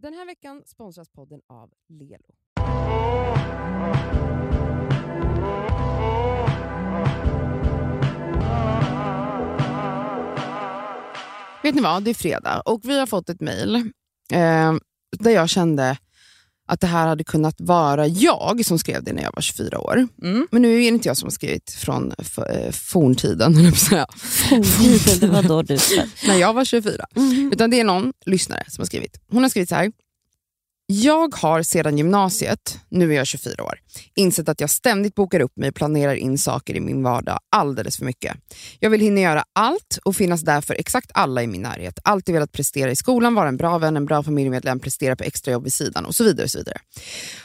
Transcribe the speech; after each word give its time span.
Den 0.00 0.14
här 0.14 0.26
veckan 0.26 0.62
sponsras 0.66 1.08
podden 1.08 1.40
av 1.46 1.70
Lelo. 1.88 2.34
Vet 11.62 11.74
ni 11.74 11.80
vad, 11.80 12.02
det 12.02 12.10
är 12.10 12.14
fredag 12.14 12.62
och 12.64 12.80
vi 12.84 12.98
har 12.98 13.06
fått 13.06 13.28
ett 13.28 13.40
mejl 13.40 13.74
eh, 14.32 14.74
där 15.18 15.30
jag 15.30 15.48
kände 15.48 15.98
att 16.68 16.80
det 16.80 16.86
här 16.86 17.06
hade 17.06 17.24
kunnat 17.24 17.54
vara 17.58 18.06
jag 18.06 18.64
som 18.64 18.78
skrev 18.78 19.04
det 19.04 19.12
när 19.12 19.22
jag 19.22 19.32
var 19.34 19.42
24 19.42 19.78
år. 19.78 20.08
Mm. 20.22 20.48
Men 20.50 20.62
nu 20.62 20.74
är 20.74 20.78
det 20.78 20.84
inte 20.84 21.08
jag 21.08 21.16
som 21.16 21.26
har 21.26 21.30
skrivit 21.30 21.70
från 21.70 22.12
eh, 22.18 22.70
forntiden. 22.72 23.54
Forntiden, 24.18 25.20
det 25.20 25.26
var 25.26 25.42
då 25.42 25.62
du 25.62 25.78
när 26.26 26.36
jag 26.36 26.54
var 26.54 26.64
24. 26.64 27.06
Mhm. 27.16 27.50
Utan 27.52 27.70
det 27.70 27.80
är 27.80 27.84
någon 27.84 28.12
lyssnare 28.26 28.64
som 28.68 28.82
har 28.82 28.86
skrivit. 28.86 29.20
Hon 29.30 29.42
har 29.42 29.50
skrivit 29.50 29.68
så 29.68 29.74
här. 29.74 29.92
Jag 30.90 31.34
har 31.34 31.62
sedan 31.62 31.98
gymnasiet, 31.98 32.80
nu 32.88 33.12
är 33.12 33.16
jag 33.16 33.26
24 33.26 33.64
år, 33.64 33.74
insett 34.14 34.48
att 34.48 34.60
jag 34.60 34.70
ständigt 34.70 35.14
bokar 35.14 35.40
upp 35.40 35.56
mig 35.56 35.68
och 35.68 35.74
planerar 35.74 36.14
in 36.14 36.38
saker 36.38 36.74
i 36.74 36.80
min 36.80 37.02
vardag 37.02 37.38
alldeles 37.56 37.96
för 37.96 38.04
mycket. 38.04 38.36
Jag 38.80 38.90
vill 38.90 39.00
hinna 39.00 39.20
göra 39.20 39.44
allt 39.52 39.98
och 40.04 40.16
finnas 40.16 40.40
där 40.40 40.60
för 40.60 40.74
exakt 40.74 41.10
alla 41.14 41.42
i 41.42 41.46
min 41.46 41.62
närhet. 41.62 41.98
Alltid 42.04 42.32
velat 42.34 42.52
prestera 42.52 42.90
i 42.90 42.96
skolan, 42.96 43.34
vara 43.34 43.48
en 43.48 43.56
bra 43.56 43.78
vän, 43.78 43.96
en 43.96 44.06
bra 44.06 44.22
familjemedlem, 44.22 44.80
prestera 44.80 45.16
på 45.16 45.24
extrajobb 45.24 45.64
vid 45.64 45.72
sidan 45.72 46.04
och 46.04 46.14
så 46.14 46.24
vidare. 46.24 46.44
Och 46.44 46.50
så 46.50 46.58
vidare. 46.58 46.78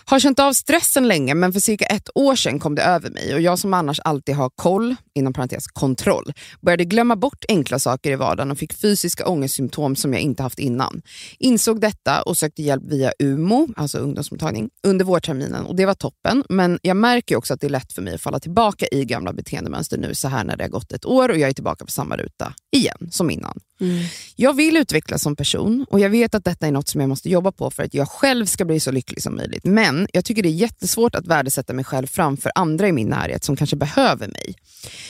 Har 0.06 0.20
känt 0.20 0.40
av 0.40 0.54
stressen 0.54 1.08
länge 1.08 1.34
men 1.36 1.54
för 1.54 1.60
cirka 1.60 1.86
ett 1.86 2.10
år 2.16 2.36
sedan 2.36 2.60
kom 2.60 2.76
det 2.76 2.84
över 2.84 3.10
mig 3.10 3.34
och 3.34 3.42
jag 3.42 3.60
som 3.60 3.74
annars 3.74 4.00
alltid 4.00 4.36
har 4.36 4.50
koll, 4.56 4.96
inom 5.16 5.34
parentes 5.34 5.68
kontroll, 5.68 6.34
började 6.62 6.86
glömma 6.86 7.16
bort 7.16 7.46
enkla 7.48 7.80
saker 7.80 8.12
i 8.12 8.16
vardagen 8.16 8.52
och 8.52 8.58
fick 8.58 8.74
fysiska 8.74 9.28
ångestsymptom 9.28 9.96
som 9.96 10.14
jag 10.14 10.22
inte 10.22 10.44
haft 10.44 10.60
innan. 10.60 11.02
Insåg 11.40 11.82
detta 11.82 12.22
och 12.22 12.38
sökte 12.38 12.64
hjälp 12.64 12.84
via 12.86 13.12
UMO, 13.34 13.68
alltså 13.76 13.98
ungdomsmottagning, 13.98 14.70
under 14.84 15.06
vårterminen 15.06 15.66
och 15.66 15.76
det 15.76 15.86
var 15.86 15.94
toppen. 15.94 16.44
Men 16.50 16.80
jag 16.82 16.98
märker 16.98 17.36
också 17.36 17.54
att 17.54 17.62
det 17.62 17.68
är 17.68 17.72
lätt 17.72 17.94
för 17.94 18.02
mig 18.02 18.16
att 18.16 18.22
falla 18.22 18.40
tillbaka 18.40 18.86
i 18.92 19.06
gamla 19.06 19.34
beteendemönster 19.34 19.98
nu 19.98 20.16
så 20.16 20.28
här 20.28 20.44
när 20.44 20.58
det 20.58 20.64
har 20.64 20.70
gått 20.70 20.92
ett 20.92 21.06
år 21.06 21.30
och 21.30 21.38
jag 21.38 21.50
är 21.50 21.54
tillbaka 21.54 21.86
på 21.86 21.92
samma 21.92 22.18
ruta 22.18 22.54
igen 22.72 23.10
som 23.12 23.30
innan. 23.30 23.60
Mm. 23.84 24.06
Jag 24.36 24.54
vill 24.54 24.78
utvecklas 24.78 25.22
som 25.22 25.36
person 25.36 25.86
och 25.90 26.00
jag 26.00 26.10
vet 26.10 26.36
att 26.36 26.46
detta 26.46 26.68
är 26.68 26.72
något 26.72 26.88
som 26.88 27.02
jag 27.02 27.10
måste 27.10 27.30
jobba 27.30 27.52
på 27.52 27.72
för 27.72 27.84
att 27.84 27.94
jag 27.94 28.10
själv 28.10 28.46
ska 28.46 28.66
bli 28.66 28.80
så 28.80 28.92
lycklig 28.92 29.24
som 29.24 29.36
möjligt. 29.36 29.66
Men 29.66 30.08
jag 30.14 30.26
tycker 30.26 30.44
det 30.44 30.50
är 30.50 30.52
jättesvårt 30.52 31.16
att 31.16 31.28
värdesätta 31.28 31.74
mig 31.74 31.86
själv 31.86 32.08
framför 32.08 32.52
andra 32.56 32.88
i 32.88 32.92
min 32.92 33.08
närhet 33.08 33.44
som 33.44 33.56
kanske 33.56 33.76
behöver 33.76 34.28
mig. 34.28 34.56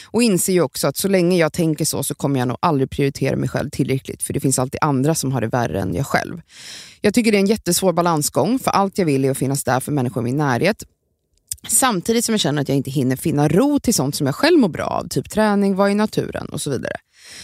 Och 0.05 0.23
inser 0.23 0.53
ju 0.53 0.61
också 0.61 0.88
att 0.88 0.97
så 0.97 1.07
länge 1.07 1.38
jag 1.38 1.53
tänker 1.53 1.85
så 1.85 2.03
så 2.03 2.16
kommer 2.16 2.39
jag 2.39 2.47
nog 2.47 2.57
aldrig 2.59 2.89
prioritera 2.89 3.35
mig 3.35 3.49
själv 3.49 3.69
tillräckligt 3.69 4.23
för 4.23 4.33
det 4.33 4.39
finns 4.39 4.59
alltid 4.59 4.79
andra 4.81 5.16
som 5.16 5.31
har 5.31 5.41
det 5.41 5.47
värre 5.47 5.81
än 5.81 5.95
jag 5.95 6.07
själv. 6.07 6.41
Jag 7.01 7.13
tycker 7.13 7.31
det 7.31 7.38
är 7.38 7.39
en 7.39 7.47
jättesvår 7.47 7.94
balansgång 7.94 8.59
för 8.59 8.71
allt 8.71 8.97
jag 8.97 9.05
vill 9.05 9.25
är 9.25 9.31
att 9.31 9.38
finnas 9.38 9.63
där 9.63 9.79
för 9.79 9.91
människor 9.91 10.23
i 10.23 10.25
min 10.25 10.38
närhet 10.38 10.83
Samtidigt 11.67 12.25
som 12.25 12.33
jag 12.33 12.39
känner 12.39 12.61
att 12.61 12.69
jag 12.69 12.78
inte 12.78 12.92
hinner 12.92 13.16
finna 13.16 13.47
ro 13.47 13.80
till 13.80 13.94
sånt 13.94 14.16
som 14.16 14.25
jag 14.25 14.36
själv 14.36 14.59
mår 14.59 14.69
bra 14.69 14.86
av, 14.86 15.08
typ 15.08 15.30
träning, 15.30 15.75
vara 15.75 15.92
i 15.92 15.95
naturen 15.95 16.45
och 16.50 16.61
så 16.61 16.69
vidare. 16.69 16.95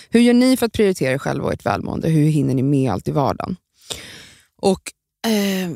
Hur 0.09 0.19
gör 0.19 0.33
ni 0.33 0.57
för 0.57 0.65
att 0.65 0.73
prioritera 0.73 1.13
er 1.13 1.17
själva 1.17 1.45
och 1.45 1.53
ert 1.53 1.65
välmående? 1.65 2.09
Hur 2.09 2.25
hinner 2.25 2.53
ni 2.53 2.63
med 2.63 2.91
allt 2.91 3.07
i 3.07 3.11
vardagen? 3.11 3.55
Och 4.61 4.81
eh, 5.27 5.71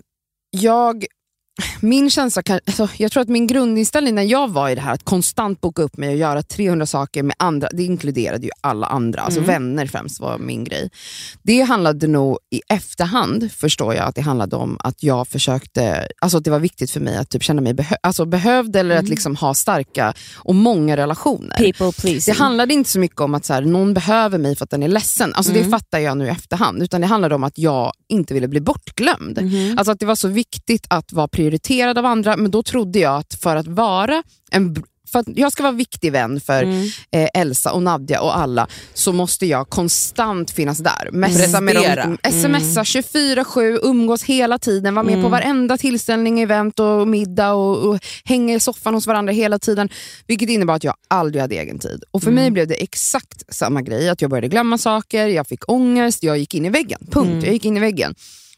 jag, 0.50 1.06
min 1.82 2.10
känsla, 2.10 2.42
kan, 2.44 2.60
alltså, 2.66 2.90
jag 2.98 3.12
tror 3.12 3.22
att 3.24 3.30
min 3.30 3.48
grundinställning 3.48 4.16
när 4.16 4.24
jag 4.24 4.48
var 4.52 4.70
i 4.70 4.76
det 4.76 4.82
här 4.82 4.94
att 4.94 5.04
konstant 5.04 5.62
boka 5.62 5.82
upp 5.82 5.98
mig 5.98 6.10
och 6.10 6.16
göra 6.16 6.44
300 6.44 6.86
saker 6.86 7.24
med 7.24 7.36
andra, 7.40 7.70
det 7.74 7.84
inkluderade 7.84 8.46
ju 8.46 8.52
alla 8.62 8.88
andra, 8.88 9.22
alltså 9.22 9.40
vänner 9.40 9.86
främst 9.88 10.20
var 10.20 10.38
min 10.38 10.64
grej. 10.64 10.90
Det 11.44 11.62
handlade 11.62 12.08
nog 12.08 12.38
i 12.52 12.62
efterhand, 12.70 13.52
förstår 13.52 13.94
jag, 13.96 14.06
att 14.08 14.16
det 14.16 14.22
handlade 14.22 14.56
om 14.56 14.78
att 14.80 15.04
jag 15.04 15.28
försökte, 15.28 16.08
alltså 16.22 16.38
att 16.38 16.44
det 16.44 16.52
var 16.52 16.60
viktigt 16.60 16.92
för 16.92 17.00
mig 17.00 17.18
att 17.18 17.30
typ 17.30 17.44
känna 17.44 17.62
mig 17.62 17.74
behö- 17.74 17.96
alltså 18.04 18.26
behövd 18.26 18.76
eller 18.76 18.96
att 18.98 19.10
liksom 19.10 19.36
ha 19.36 19.54
starka 19.54 20.14
och 20.36 20.56
många 20.56 20.98
relationer. 20.98 21.58
People 21.58 21.92
pleasing. 21.92 22.34
Det 22.34 22.40
handlade 22.40 22.74
inte 22.74 22.90
så 22.90 23.00
mycket 23.00 23.22
om 23.22 23.34
att 23.34 23.46
så 23.46 23.54
här, 23.54 23.62
någon 23.62 23.94
behöver 23.94 24.38
mig 24.38 24.56
för 24.56 24.64
att 24.64 24.70
den 24.70 24.84
är 24.84 24.88
ledsen. 24.88 25.34
Alltså 25.36 25.54
Det 25.54 25.64
fattar 25.70 26.00
jag 26.00 26.18
nu 26.18 26.26
i 26.26 26.30
efterhand. 26.30 26.84
Utan 26.84 27.02
det 27.02 27.08
handlade 27.08 27.36
om 27.36 27.44
att 27.44 27.58
jag 27.58 27.92
inte 28.10 28.34
ville 28.34 28.48
bli 28.48 28.62
bortglömd. 28.62 29.40
Alltså 29.78 29.92
att 29.92 30.00
Det 30.00 30.06
var 30.06 30.16
så 30.16 30.28
viktigt 30.28 30.86
att 30.90 31.14
vara 31.14 31.28
prioriterad 31.44 31.98
av 31.98 32.06
andra. 32.06 32.38
Men 32.38 32.52
då 32.52 32.64
trodde 32.64 33.00
jag 33.00 33.16
att 33.18 33.34
för 33.42 33.56
att 33.56 33.68
vara 33.68 34.24
en 34.52 34.84
för 35.12 35.20
att 35.20 35.28
jag 35.36 35.52
ska 35.52 35.64
vara 35.64 35.72
viktig 35.74 36.12
vän 36.12 36.40
för 36.40 36.64
eh, 37.12 37.30
Elsa 37.34 37.72
och 37.72 37.84
Nadja 37.84 38.22
och 38.22 38.38
alla 38.38 38.68
så 38.94 39.12
måste 39.14 39.46
jag 39.46 39.70
konstant 39.70 40.52
finnas 40.52 40.78
där. 40.78 41.10
Messa 41.12 41.62
med 41.62 41.76
dem, 41.76 42.18
Prestera. 42.24 42.60
smsa 42.60 42.84
24-7, 42.84 43.80
umgås 43.84 44.24
hela 44.24 44.58
tiden, 44.60 44.96
vara 44.96 45.04
med 45.06 45.14
Mm. 45.14 45.24
på 45.24 45.30
varenda 45.30 45.78
tillställning, 45.78 46.40
event 46.42 46.80
och 46.80 47.08
middag 47.08 47.54
och, 47.54 47.90
och 47.90 48.00
hänga 48.26 48.56
i 48.56 48.60
soffan 48.60 48.94
hos 48.94 49.08
varandra 49.08 49.34
hela 49.34 49.60
tiden. 49.60 49.90
Vilket 50.28 50.50
innebar 50.50 50.74
att 50.76 50.84
jag 50.84 50.96
aldrig 51.08 51.42
hade 51.42 51.56
egen 51.56 51.80
tid. 51.80 52.04
Och 52.12 52.22
för 52.24 52.32
Mm. 52.32 52.44
mig 52.44 52.52
blev 52.52 52.68
det 52.68 52.76
exakt 52.84 53.54
samma 53.56 53.82
grej. 53.82 54.10
Att 54.10 54.22
Jag 54.22 54.30
började 54.30 54.48
glömma 54.48 54.78
saker, 54.78 55.28
jag 55.28 55.48
fick 55.48 55.70
ångest, 55.70 56.24
jag 56.24 56.38
gick 56.38 56.54
in 56.56 56.66
i 56.66 56.70
väggen. 56.70 57.00
Punkt. 57.12 57.28
Mm. 57.32 57.44
Jag 57.46 57.54
gick 57.54 57.66
in 57.66 57.78
i 57.78 57.80
väggen. 57.80 58.16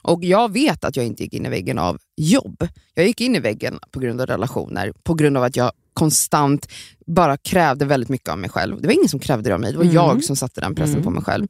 Och 0.08 0.24
jag 0.24 0.54
vet 0.54 0.84
att 0.84 0.96
jag 0.96 1.06
inte 1.06 1.24
gick 1.24 1.34
in 1.34 1.46
i 1.46 1.50
väggen 1.50 1.78
av 1.78 1.98
jobb. 2.18 2.68
Jag 2.94 3.06
gick 3.08 3.22
in 3.22 3.36
i 3.36 3.40
väggen 3.40 3.80
på 3.92 4.00
grund 4.00 4.22
av 4.22 4.28
relationer, 4.28 4.94
på 5.04 5.14
grund 5.14 5.38
av 5.38 5.44
att 5.44 5.56
jag 5.56 5.72
konstant 5.94 6.68
bara 7.08 7.38
krävde 7.38 7.86
väldigt 7.86 8.10
mycket 8.10 8.30
av 8.30 8.38
mig 8.38 8.50
själv. 8.50 8.82
Det 8.82 8.88
var 8.88 8.94
ingen 8.94 9.10
som 9.10 9.20
krävde 9.20 9.50
det 9.50 9.54
av 9.54 9.60
mig, 9.60 9.72
det 9.72 9.78
var 9.78 9.84
Mm. 9.84 9.96
jag 9.96 10.24
som 10.24 10.36
satte 10.36 10.62
den 10.62 10.76
pressen 10.76 10.94
Mm. 10.94 11.04
på 11.04 11.10
mig 11.10 11.24
själv. 11.24 11.48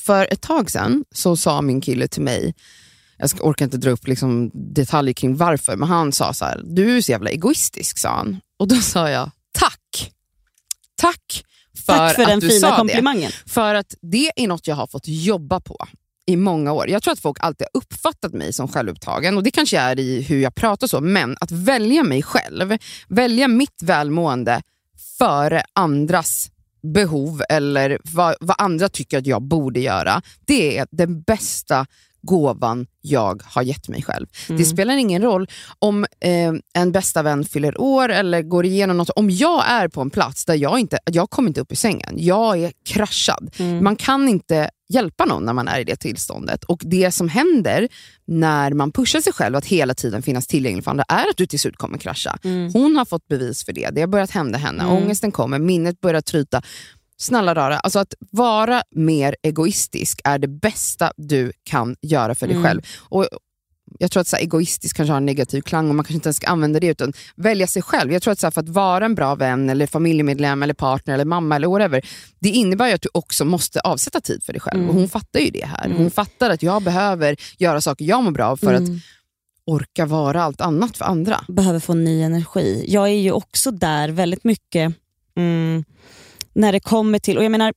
För 0.00 0.32
ett 0.32 0.40
tag 0.40 0.70
sedan 0.70 1.04
så 1.14 1.36
sa 1.36 1.62
min 1.62 1.80
kille 1.80 2.08
till 2.08 2.22
mig, 2.22 2.54
jag 3.18 3.30
ska, 3.30 3.42
orkar 3.48 3.64
inte 3.64 3.76
dra 3.76 3.90
upp 3.90 4.06
liksom 4.06 4.50
detaljer 4.54 5.14
kring 5.14 5.36
varför, 5.36 5.76
men 5.76 5.88
han 5.88 6.12
sa 6.12 6.32
så 6.32 6.44
här, 6.44 6.62
du 6.64 6.96
är 6.96 7.00
så 7.00 7.12
jävla 7.12 7.30
egoistisk 7.30 7.98
sa 7.98 8.08
han. 8.08 8.40
Och 8.58 8.68
då 8.68 8.76
sa 8.76 9.10
jag, 9.10 9.30
tack. 9.52 10.12
Tack 10.96 11.44
för, 11.86 11.92
Tack 11.96 12.14
för 12.14 12.22
att 12.22 12.28
den 12.28 12.40
du 12.40 12.48
fina 12.48 12.60
sa 12.60 12.70
det. 12.70 12.76
komplimangen. 12.76 13.32
För 13.46 13.74
att 13.74 13.94
det 14.00 14.30
är 14.36 14.46
något 14.48 14.66
jag 14.66 14.76
har 14.76 14.86
fått 14.86 15.04
jobba 15.08 15.60
på 15.60 15.76
i 16.28 16.36
många 16.36 16.72
år. 16.72 16.88
Jag 16.88 17.02
tror 17.02 17.12
att 17.12 17.18
folk 17.18 17.36
alltid 17.40 17.66
har 17.72 17.80
uppfattat 17.80 18.32
mig 18.32 18.52
som 18.52 18.68
självupptagen 18.68 19.36
och 19.36 19.42
det 19.42 19.50
kanske 19.50 19.78
är 19.78 19.98
i 19.98 20.22
hur 20.22 20.40
jag 20.40 20.54
pratar 20.54 20.86
så, 20.86 21.00
men 21.00 21.36
att 21.40 21.50
välja 21.50 22.02
mig 22.02 22.22
själv, 22.22 22.76
välja 23.08 23.48
mitt 23.48 23.82
välmående 23.82 24.62
före 25.18 25.62
andras 25.72 26.50
behov 26.82 27.42
eller 27.48 27.98
vad, 28.04 28.34
vad 28.40 28.56
andra 28.58 28.88
tycker 28.88 29.18
att 29.18 29.26
jag 29.26 29.42
borde 29.42 29.80
göra, 29.80 30.22
det 30.46 30.78
är 30.78 30.86
den 30.90 31.22
bästa 31.22 31.86
gåvan 32.22 32.86
jag 33.00 33.42
har 33.44 33.62
gett 33.62 33.88
mig 33.88 34.02
själv. 34.02 34.26
Det 34.48 34.64
spelar 34.64 34.96
ingen 34.96 35.22
roll 35.22 35.48
om 35.78 36.06
eh, 36.20 36.52
en 36.74 36.92
bästa 36.92 37.22
vän 37.22 37.44
fyller 37.44 37.80
år 37.80 38.08
eller 38.08 38.42
går 38.42 38.64
igenom 38.66 38.96
något. 38.96 39.10
Om 39.10 39.30
jag 39.30 39.70
är 39.70 39.88
på 39.88 40.00
en 40.00 40.10
plats 40.10 40.44
där 40.44 40.54
jag 40.54 40.78
inte 40.78 40.98
jag 41.04 41.30
kommer 41.30 41.48
inte 41.48 41.60
upp 41.60 41.72
i 41.72 41.76
sängen, 41.76 42.14
jag 42.16 42.58
är 42.58 42.72
kraschad. 42.84 43.50
Man 43.82 43.96
kan 43.96 44.28
inte 44.28 44.70
hjälpa 44.88 45.24
någon 45.24 45.44
när 45.44 45.52
man 45.52 45.68
är 45.68 45.80
i 45.80 45.84
det 45.84 45.96
tillståndet. 45.96 46.64
Och 46.64 46.80
Det 46.84 47.12
som 47.12 47.28
händer 47.28 47.88
när 48.26 48.70
man 48.72 48.92
pushar 48.92 49.20
sig 49.20 49.32
själv 49.32 49.56
att 49.56 49.66
hela 49.66 49.94
tiden 49.94 50.22
finnas 50.22 50.46
tillgänglig 50.46 50.84
för 50.84 50.90
andra 50.90 51.04
är 51.08 51.30
att 51.30 51.36
du 51.36 51.46
till 51.46 51.60
slut 51.60 51.76
kommer 51.76 51.98
krascha. 51.98 52.38
Hon 52.72 52.96
har 52.96 53.04
fått 53.04 53.28
bevis 53.28 53.64
för 53.64 53.72
det. 53.72 53.90
Det 53.90 54.00
har 54.00 54.08
börjat 54.08 54.30
hända 54.30 54.58
henne. 54.58 54.86
Ångesten 54.86 55.32
kommer, 55.32 55.58
minnet 55.58 56.00
börjar 56.00 56.20
tryta. 56.20 56.62
Snälla 57.20 57.54
rara, 57.54 57.78
alltså 57.78 57.98
att 57.98 58.14
vara 58.30 58.82
mer 58.90 59.36
egoistisk 59.42 60.20
är 60.24 60.38
det 60.38 60.48
bästa 60.48 61.12
du 61.16 61.52
kan 61.64 61.96
göra 62.02 62.34
för 62.34 62.46
dig 62.46 62.56
Mm. 62.56 62.68
själv. 62.68 62.82
Och 62.98 63.28
jag 63.98 64.10
tror 64.10 64.20
att 64.20 64.26
så 64.26 64.36
här, 64.36 64.42
egoistisk 64.42 64.96
kanske 64.96 65.12
har 65.12 65.16
en 65.16 65.26
negativ 65.26 65.60
klang 65.60 65.88
och 65.88 65.94
man 65.94 66.04
kanske 66.04 66.14
inte 66.14 66.26
ens 66.28 66.36
ska 66.36 66.46
använda 66.46 66.80
det 66.80 66.86
utan 66.86 67.12
välja 67.36 67.66
sig 67.66 67.82
själv. 67.82 68.12
Jag 68.12 68.22
tror 68.22 68.32
att 68.32 68.38
så 68.40 68.46
här, 68.46 68.50
för 68.50 68.60
att 68.60 68.68
vara 68.68 69.04
en 69.04 69.14
bra 69.14 69.34
vän, 69.34 69.70
eller 69.70 69.86
familjemedlem, 69.86 70.62
eller 70.62 70.74
partner, 70.74 71.14
eller 71.14 71.24
mamma 71.24 71.56
eller 71.56 71.68
whatever, 71.68 72.04
det 72.40 72.48
innebär 72.48 72.88
ju 72.88 72.92
att 72.94 73.02
du 73.02 73.08
också 73.14 73.44
måste 73.44 73.80
avsätta 73.80 74.20
tid 74.20 74.42
för 74.44 74.52
dig 74.52 74.60
själv. 74.60 74.78
Mm. 74.78 74.88
Och 74.90 74.94
Hon 74.94 75.08
fattar 75.08 75.40
ju 75.40 75.50
det 75.50 75.66
här. 75.66 75.94
Hon 75.96 76.10
fattar 76.10 76.50
att 76.50 76.62
jag 76.62 76.82
behöver 76.82 77.36
göra 77.58 77.80
saker 77.80 78.04
jag 78.04 78.24
mår 78.24 78.30
bra 78.30 78.46
av 78.46 78.56
för 78.56 78.74
att 78.74 78.80
Mm. 78.88 79.00
orka 79.66 80.06
vara 80.06 80.42
allt 80.42 80.60
annat 80.60 80.96
för 80.96 81.04
andra. 81.04 81.44
behöver 81.48 81.80
få 81.80 81.94
ny 81.94 82.22
energi. 82.22 82.84
Jag 82.88 83.08
är 83.08 83.12
ju 83.20 83.32
också 83.32 83.70
där 83.70 84.08
väldigt 84.08 84.44
mycket 84.44 84.94
mm, 85.36 85.84
när 86.52 86.72
det 86.72 86.80
kommer 86.80 87.18
till, 87.18 87.38
och 87.38 87.44
jag 87.44 87.52
menar 87.52 87.72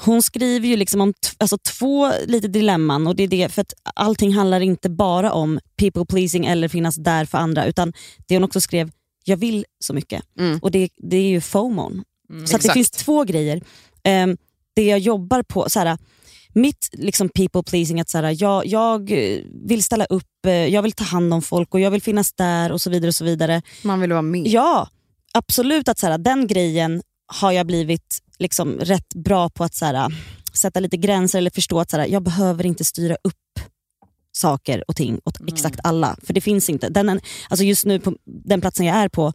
hon 0.00 0.22
skriver 0.22 0.68
ju 0.68 0.76
liksom 0.76 1.00
om 1.00 1.14
alltså 1.38 1.58
två 1.58 2.12
lite 2.26 2.48
dilemman 2.48 3.06
och 3.06 3.16
det 3.16 3.22
är 3.22 3.28
det 3.28 3.48
för 3.52 3.62
att 3.62 3.72
allting 3.94 4.32
handlar 4.32 4.60
inte 4.60 4.90
bara 4.90 5.32
om 5.32 5.60
people 5.76 6.06
pleasing 6.06 6.46
eller 6.46 6.68
finnas 6.68 6.96
där 6.96 7.24
för 7.24 7.38
andra 7.38 7.66
utan 7.66 7.92
det 8.26 8.36
hon 8.36 8.44
också 8.44 8.60
skrev, 8.60 8.90
jag 9.24 9.36
vill 9.36 9.64
så 9.84 9.94
mycket 9.94 10.22
Mm. 10.38 10.58
och 10.62 10.70
det, 10.70 10.88
det 10.96 11.16
är 11.16 11.28
ju 11.28 11.40
FOMON. 11.40 12.04
så 12.46 12.56
att 12.56 12.62
det 12.62 12.72
finns 12.72 12.90
två 12.90 13.24
grejer. 13.24 13.62
Ehm, 14.02 14.36
det 14.76 14.82
jag 14.84 14.98
jobbar 14.98 15.42
på, 15.42 15.70
såhär, 15.70 15.98
mitt 16.52 16.88
liksom 16.92 17.28
people 17.28 17.62
pleasing, 17.62 18.00
att 18.00 18.08
såhär, 18.08 18.36
jag, 18.42 18.66
jag 18.66 19.10
eh, 19.12 19.38
vill 19.66 19.82
ställa 19.82 20.04
upp, 20.04 20.46
eh, 20.46 20.52
jag 20.52 20.82
vill 20.82 20.92
ta 20.92 21.04
hand 21.04 21.34
om 21.34 21.42
folk 21.42 21.74
och 21.74 21.80
jag 21.80 21.90
vill 21.90 22.02
finnas 22.02 22.32
där 22.32 22.72
och 22.72 22.80
så 22.80 22.90
vidare. 22.90 23.08
och 23.08 23.14
så 23.14 23.24
vidare. 23.24 23.62
Man 23.82 24.00
vill 24.00 24.10
vara 24.12 24.22
med. 24.22 24.46
Ja, 24.46 24.88
absolut 25.32 25.88
att 25.88 25.98
såhär, 25.98 26.18
den 26.18 26.46
grejen 26.46 27.02
har 27.26 27.52
jag 27.52 27.66
blivit 27.66 28.18
liksom 28.38 28.78
rätt 28.78 29.14
bra 29.14 29.50
på 29.50 29.64
att 29.64 29.74
såhär, 29.74 30.12
sätta 30.52 30.80
lite 30.80 30.96
gränser 30.96 31.38
eller 31.38 31.50
förstå 31.50 31.80
att 31.80 31.90
såhär, 31.90 32.06
jag 32.06 32.22
behöver 32.22 32.66
inte 32.66 32.84
styra 32.84 33.16
upp 33.24 33.34
saker 34.32 34.84
och 34.88 34.96
ting 34.96 35.20
åt 35.24 35.38
exakt 35.48 35.80
alla. 35.82 36.16
För 36.22 36.34
det 36.34 36.40
finns 36.40 36.70
inte. 36.70 36.88
Den, 36.88 37.20
alltså 37.48 37.64
just 37.64 37.84
nu 37.84 38.00
på 38.00 38.16
den 38.24 38.60
platsen 38.60 38.86
jag 38.86 38.96
är 38.96 39.08
på, 39.08 39.32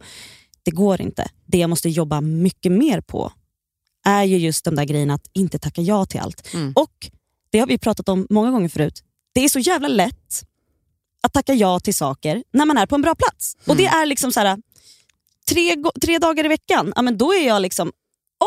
det 0.62 0.70
går 0.70 1.00
inte. 1.00 1.28
Det 1.46 1.58
jag 1.58 1.70
måste 1.70 1.88
jobba 1.88 2.20
mycket 2.20 2.72
mer 2.72 3.00
på 3.00 3.32
är 4.04 4.24
ju 4.24 4.36
just 4.36 4.64
de 4.64 4.74
där 4.74 4.84
grejerna 4.84 5.14
att 5.14 5.30
inte 5.32 5.58
tacka 5.58 5.82
ja 5.82 6.06
till 6.06 6.20
allt. 6.20 6.54
Mm. 6.54 6.72
Och 6.76 7.10
det 7.50 7.58
har 7.58 7.66
vi 7.66 7.78
pratat 7.78 8.08
om 8.08 8.26
många 8.30 8.50
gånger 8.50 8.68
förut. 8.68 9.02
Det 9.34 9.44
är 9.44 9.48
så 9.48 9.58
jävla 9.58 9.88
lätt 9.88 10.44
att 11.22 11.32
tacka 11.32 11.54
ja 11.54 11.80
till 11.80 11.94
saker 11.94 12.44
när 12.52 12.66
man 12.66 12.78
är 12.78 12.86
på 12.86 12.94
en 12.94 13.02
bra 13.02 13.14
plats. 13.14 13.56
Och 13.66 13.76
det 13.76 13.86
är 13.86 14.06
liksom 14.06 14.32
så 14.32 14.40
här, 14.40 14.58
tre, 15.48 15.76
tre 16.02 16.18
dagar 16.18 16.44
i 16.44 16.48
veckan, 16.48 16.92
ja, 16.96 17.02
men 17.02 17.18
då 17.18 17.34
är 17.34 17.46
jag 17.46 17.62
liksom 17.62 17.92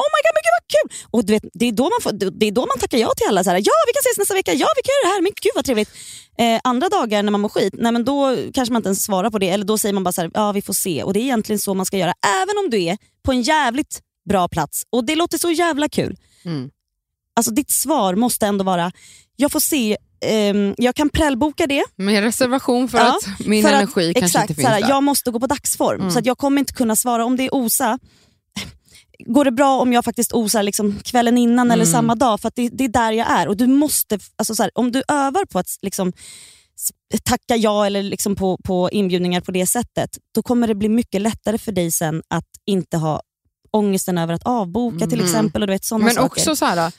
Oh 0.02 0.08
my 0.14 0.20
god, 0.26 0.34
men 0.36 0.44
gud 0.48 0.56
vad 0.60 0.68
kul! 0.76 0.88
Och 1.14 1.22
du 1.26 1.34
vet, 1.34 1.44
det, 1.60 1.66
är 1.66 1.72
då 1.72 1.84
man 1.84 2.02
får, 2.06 2.12
det 2.40 2.46
är 2.48 2.52
då 2.52 2.62
man 2.72 2.78
tackar 2.80 2.98
ja 2.98 3.12
till 3.18 3.28
alla. 3.30 3.44
Så 3.44 3.50
här, 3.50 3.58
ja, 3.58 3.74
vi 3.88 3.94
kan 3.94 4.02
ses 4.06 4.18
nästa 4.18 4.34
vecka. 4.34 4.54
Ja, 4.54 4.68
vi 4.78 4.82
kan 4.88 4.94
göra 4.96 5.04
det 5.08 5.14
här. 5.16 5.22
Men 5.22 5.32
gud 5.42 5.52
vad 5.56 5.66
trevligt. 5.66 5.90
Eh, 6.38 6.60
andra 6.64 6.90
dagar 6.90 7.24
när 7.24 7.32
man 7.32 7.42
mår 7.42 7.50
skit, 7.50 7.74
nej, 7.78 7.92
men 7.92 8.06
då 8.06 8.36
kanske 8.54 8.72
man 8.74 8.80
inte 8.80 8.88
ens 8.90 9.04
svarar 9.04 9.30
på 9.30 9.38
det. 9.40 9.50
Eller 9.50 9.66
då 9.66 9.78
säger 9.78 9.94
man 9.94 10.04
bara 10.04 10.12
så 10.12 10.22
här, 10.22 10.32
ja 10.34 10.52
vi 10.52 10.62
får 10.62 10.74
se. 10.74 11.04
Och 11.04 11.14
Det 11.14 11.20
är 11.20 11.24
egentligen 11.24 11.60
så 11.60 11.74
man 11.74 11.86
ska 11.86 11.98
göra. 11.98 12.14
Även 12.44 12.58
om 12.64 12.70
du 12.70 12.84
är 12.84 12.98
på 13.26 13.32
en 13.32 13.42
jävligt 13.42 14.00
bra 14.30 14.48
plats. 14.48 14.84
Och 14.90 15.06
det 15.06 15.16
låter 15.16 15.38
så 15.38 15.52
jävla 15.52 15.90
kul. 15.90 16.18
Mm. 16.46 16.70
Alltså 17.36 17.52
ditt 17.52 17.72
svar 17.72 18.16
måste 18.16 18.46
ändå 18.48 18.64
vara, 18.64 18.92
jag 19.36 19.52
får 19.52 19.60
se, 19.60 19.98
ehm, 20.26 20.76
jag 20.78 20.96
kan 20.96 21.10
prällboka 21.10 21.68
det. 21.68 21.84
Med 21.96 22.24
reservation 22.24 22.90
för 22.90 22.98
Ja, 22.98 23.18
att 23.40 23.48
min 23.48 23.64
för 23.64 23.70
att- 23.70 23.76
energi 23.76 24.14
kanske 24.14 24.26
exakt, 24.26 24.50
inte 24.50 24.54
finns 24.56 24.66
såhär, 24.68 24.82
där. 24.82 24.90
Jag 24.90 25.04
måste 25.04 25.32
gå 25.32 25.40
på 25.40 25.48
dagsform, 25.48 26.00
Mm. 26.02 26.12
så 26.14 26.20
att 26.20 26.26
jag 26.26 26.38
kommer 26.38 26.60
inte 26.60 26.74
kunna 26.74 26.96
svara. 26.96 27.26
Om 27.26 27.38
det 27.38 27.44
är 27.44 27.50
OSA, 27.56 28.00
går 29.20 29.46
det 29.46 29.52
bra 29.52 29.82
om 29.82 29.94
jag 29.94 30.06
faktiskt 30.06 30.34
osar 30.34 30.64
liksom 30.64 31.00
kvällen 31.04 31.38
innan 31.38 31.72
eller 31.72 31.84
Mm. 31.84 31.92
samma 31.94 32.16
dag? 32.16 32.42
För 32.42 32.52
det, 32.56 32.70
det 32.70 32.84
är 32.84 32.88
där 32.88 33.12
jag 33.12 33.32
är. 33.32 33.48
Och 33.48 33.58
du 33.58 33.68
måste, 33.68 34.20
alltså 34.36 34.56
såhär, 34.56 34.72
Om 34.76 34.92
du 34.92 35.04
övar 35.08 35.46
på 35.46 35.60
att 35.60 35.68
liksom, 35.82 36.14
tacka 37.24 37.56
ja 37.56 37.86
eller 37.86 38.04
liksom 38.04 38.36
på, 38.36 38.58
på 38.64 38.90
inbjudningar 38.92 39.42
på 39.42 39.52
det 39.52 39.66
sättet, 39.68 40.10
då 40.36 40.42
kommer 40.44 40.68
det 40.68 40.76
bli 40.76 40.90
mycket 40.90 41.22
lättare 41.22 41.58
för 41.58 41.72
dig 41.72 41.92
sen 41.92 42.24
att 42.28 42.48
inte 42.66 42.98
ha 42.98 43.22
ångesten 43.72 44.18
över 44.18 44.34
att 44.34 44.44
avboka 44.46 44.98
till 45.06 45.14
Mm. 45.20 45.26
exempel. 45.26 45.62
Och 45.62 45.68
du 45.68 45.74
vet, 45.74 45.84
såna 45.86 46.06
Men 46.06 46.14
saker. 46.14 46.26
också 46.26 46.56
så 46.56 46.66
här, 46.66 46.92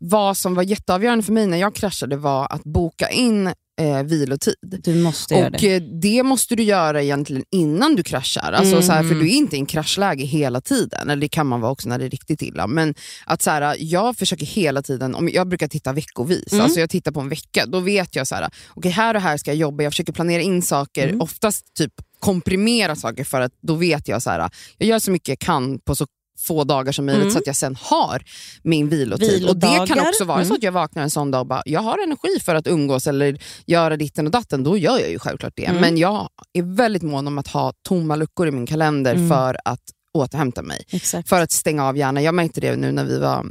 vad 0.00 0.36
som 0.36 0.54
var 0.54 0.62
jätteavgörande 0.62 1.24
för 1.24 1.32
mig 1.32 1.46
när 1.46 1.58
jag 1.58 1.74
kraschade 1.74 2.16
var 2.16 2.52
att 2.52 2.64
boka 2.64 3.08
in 3.10 3.52
eh, 3.78 4.02
vilotid. 4.02 4.54
Du 4.62 4.94
måste 4.94 5.34
göra 5.34 5.46
Och 5.46 5.52
det. 5.52 5.74
eh, 5.76 5.82
det 5.82 6.22
måste 6.22 6.56
du 6.56 6.62
göra 6.62 7.02
egentligen 7.02 7.44
innan 7.50 7.96
du 7.96 8.02
kraschar. 8.02 8.52
Alltså, 8.52 8.72
Mm. 8.72 8.82
så 8.82 8.92
här, 8.92 9.02
för 9.02 9.14
du 9.14 9.20
är 9.30 9.34
inte 9.36 9.56
i 9.56 9.58
en 9.58 9.66
kraschläge 9.66 10.24
hela 10.24 10.60
tiden. 10.60 11.10
Eller 11.10 11.20
det 11.20 11.28
kan 11.28 11.46
man 11.46 11.60
vara 11.60 11.72
också 11.72 11.88
när 11.88 11.98
det 11.98 12.04
är 12.04 12.10
riktigt 12.10 12.42
illa. 12.42 12.66
Men 12.66 12.94
att 13.26 13.42
så 13.42 13.50
här, 13.50 13.76
jag 13.78 14.16
försöker 14.16 14.46
hela 14.46 14.82
tiden, 14.82 15.14
om 15.14 15.28
jag 15.32 15.48
brukar 15.48 15.68
titta 15.68 15.92
veckovis. 15.92 16.52
Mm. 16.52 16.64
Alltså 16.64 16.80
jag 16.80 16.90
tittar 16.90 17.12
på 17.12 17.20
en 17.20 17.28
vecka, 17.28 17.66
då 17.66 17.80
vet 17.80 18.16
jag 18.16 18.26
så 18.26 18.34
här, 18.34 18.50
okej 18.74 18.90
här 18.90 19.14
och 19.14 19.20
här 19.20 19.36
ska 19.36 19.50
jag 19.50 19.58
jobba. 19.58 19.82
Jag 19.82 19.92
försöker 19.92 20.12
planera 20.12 20.42
in 20.42 20.62
saker, 20.62 21.08
Mm. 21.08 21.20
oftast 21.20 21.74
typ 21.74 21.92
komprimera 22.20 22.96
saker 22.96 23.24
för 23.24 23.40
att 23.40 23.52
då 23.62 23.74
vet 23.74 24.08
jag 24.08 24.22
så 24.22 24.30
här, 24.30 24.50
jag 24.78 24.88
gör 24.88 24.98
så 24.98 25.10
mycket 25.10 25.28
jag 25.28 25.38
kan 25.38 25.78
på 25.78 25.94
så 25.96 26.06
få 26.38 26.64
dagar 26.64 26.92
som 26.92 27.06
möjligt 27.06 27.22
Mm. 27.22 27.32
så 27.32 27.38
att 27.38 27.46
jag 27.46 27.56
sen 27.56 27.76
har 27.80 28.22
min 28.62 28.88
vilotid. 28.88 29.48
Och 29.48 29.56
Det 29.56 29.66
kan 29.66 29.72
Vilodagar. 29.86 30.08
också 30.08 30.24
vara 30.24 30.38
så 30.38 30.44
Mm. 30.44 30.54
att 30.56 30.62
jag 30.62 30.72
vaknar 30.72 31.02
en 31.02 31.10
sån 31.10 31.30
dag 31.30 31.40
och 31.40 31.46
bara, 31.46 31.62
jag 31.66 31.80
har 31.80 31.98
energi 32.02 32.40
för 32.44 32.54
att 32.54 32.66
umgås 32.66 33.06
eller 33.06 33.38
göra 33.66 33.96
ditten 33.96 34.26
och 34.26 34.32
datten, 34.32 34.64
då 34.64 34.76
gör 34.78 34.98
jag 34.98 35.10
ju 35.10 35.18
självklart 35.18 35.52
det. 35.56 35.64
Mm. 35.64 35.80
Men 35.80 35.96
jag 35.98 36.28
är 36.52 36.62
väldigt 36.76 37.02
mån 37.02 37.26
om 37.26 37.38
att 37.38 37.48
ha 37.48 37.72
tomma 37.88 38.16
luckor 38.16 38.48
i 38.48 38.50
min 38.50 38.66
kalender 38.66 39.14
Mm. 39.14 39.28
för 39.28 39.56
att 39.64 39.82
återhämta 40.14 40.62
mig. 40.62 40.84
Exakt. 40.88 41.28
För 41.28 41.40
att 41.40 41.52
stänga 41.52 41.84
av 41.84 41.96
hjärnan. 41.96 42.22
Jag 42.22 42.34
märkte 42.34 42.60
det 42.60 42.76
nu 42.76 42.92
när 42.92 43.04
vi 43.04 43.18
var 43.18 43.46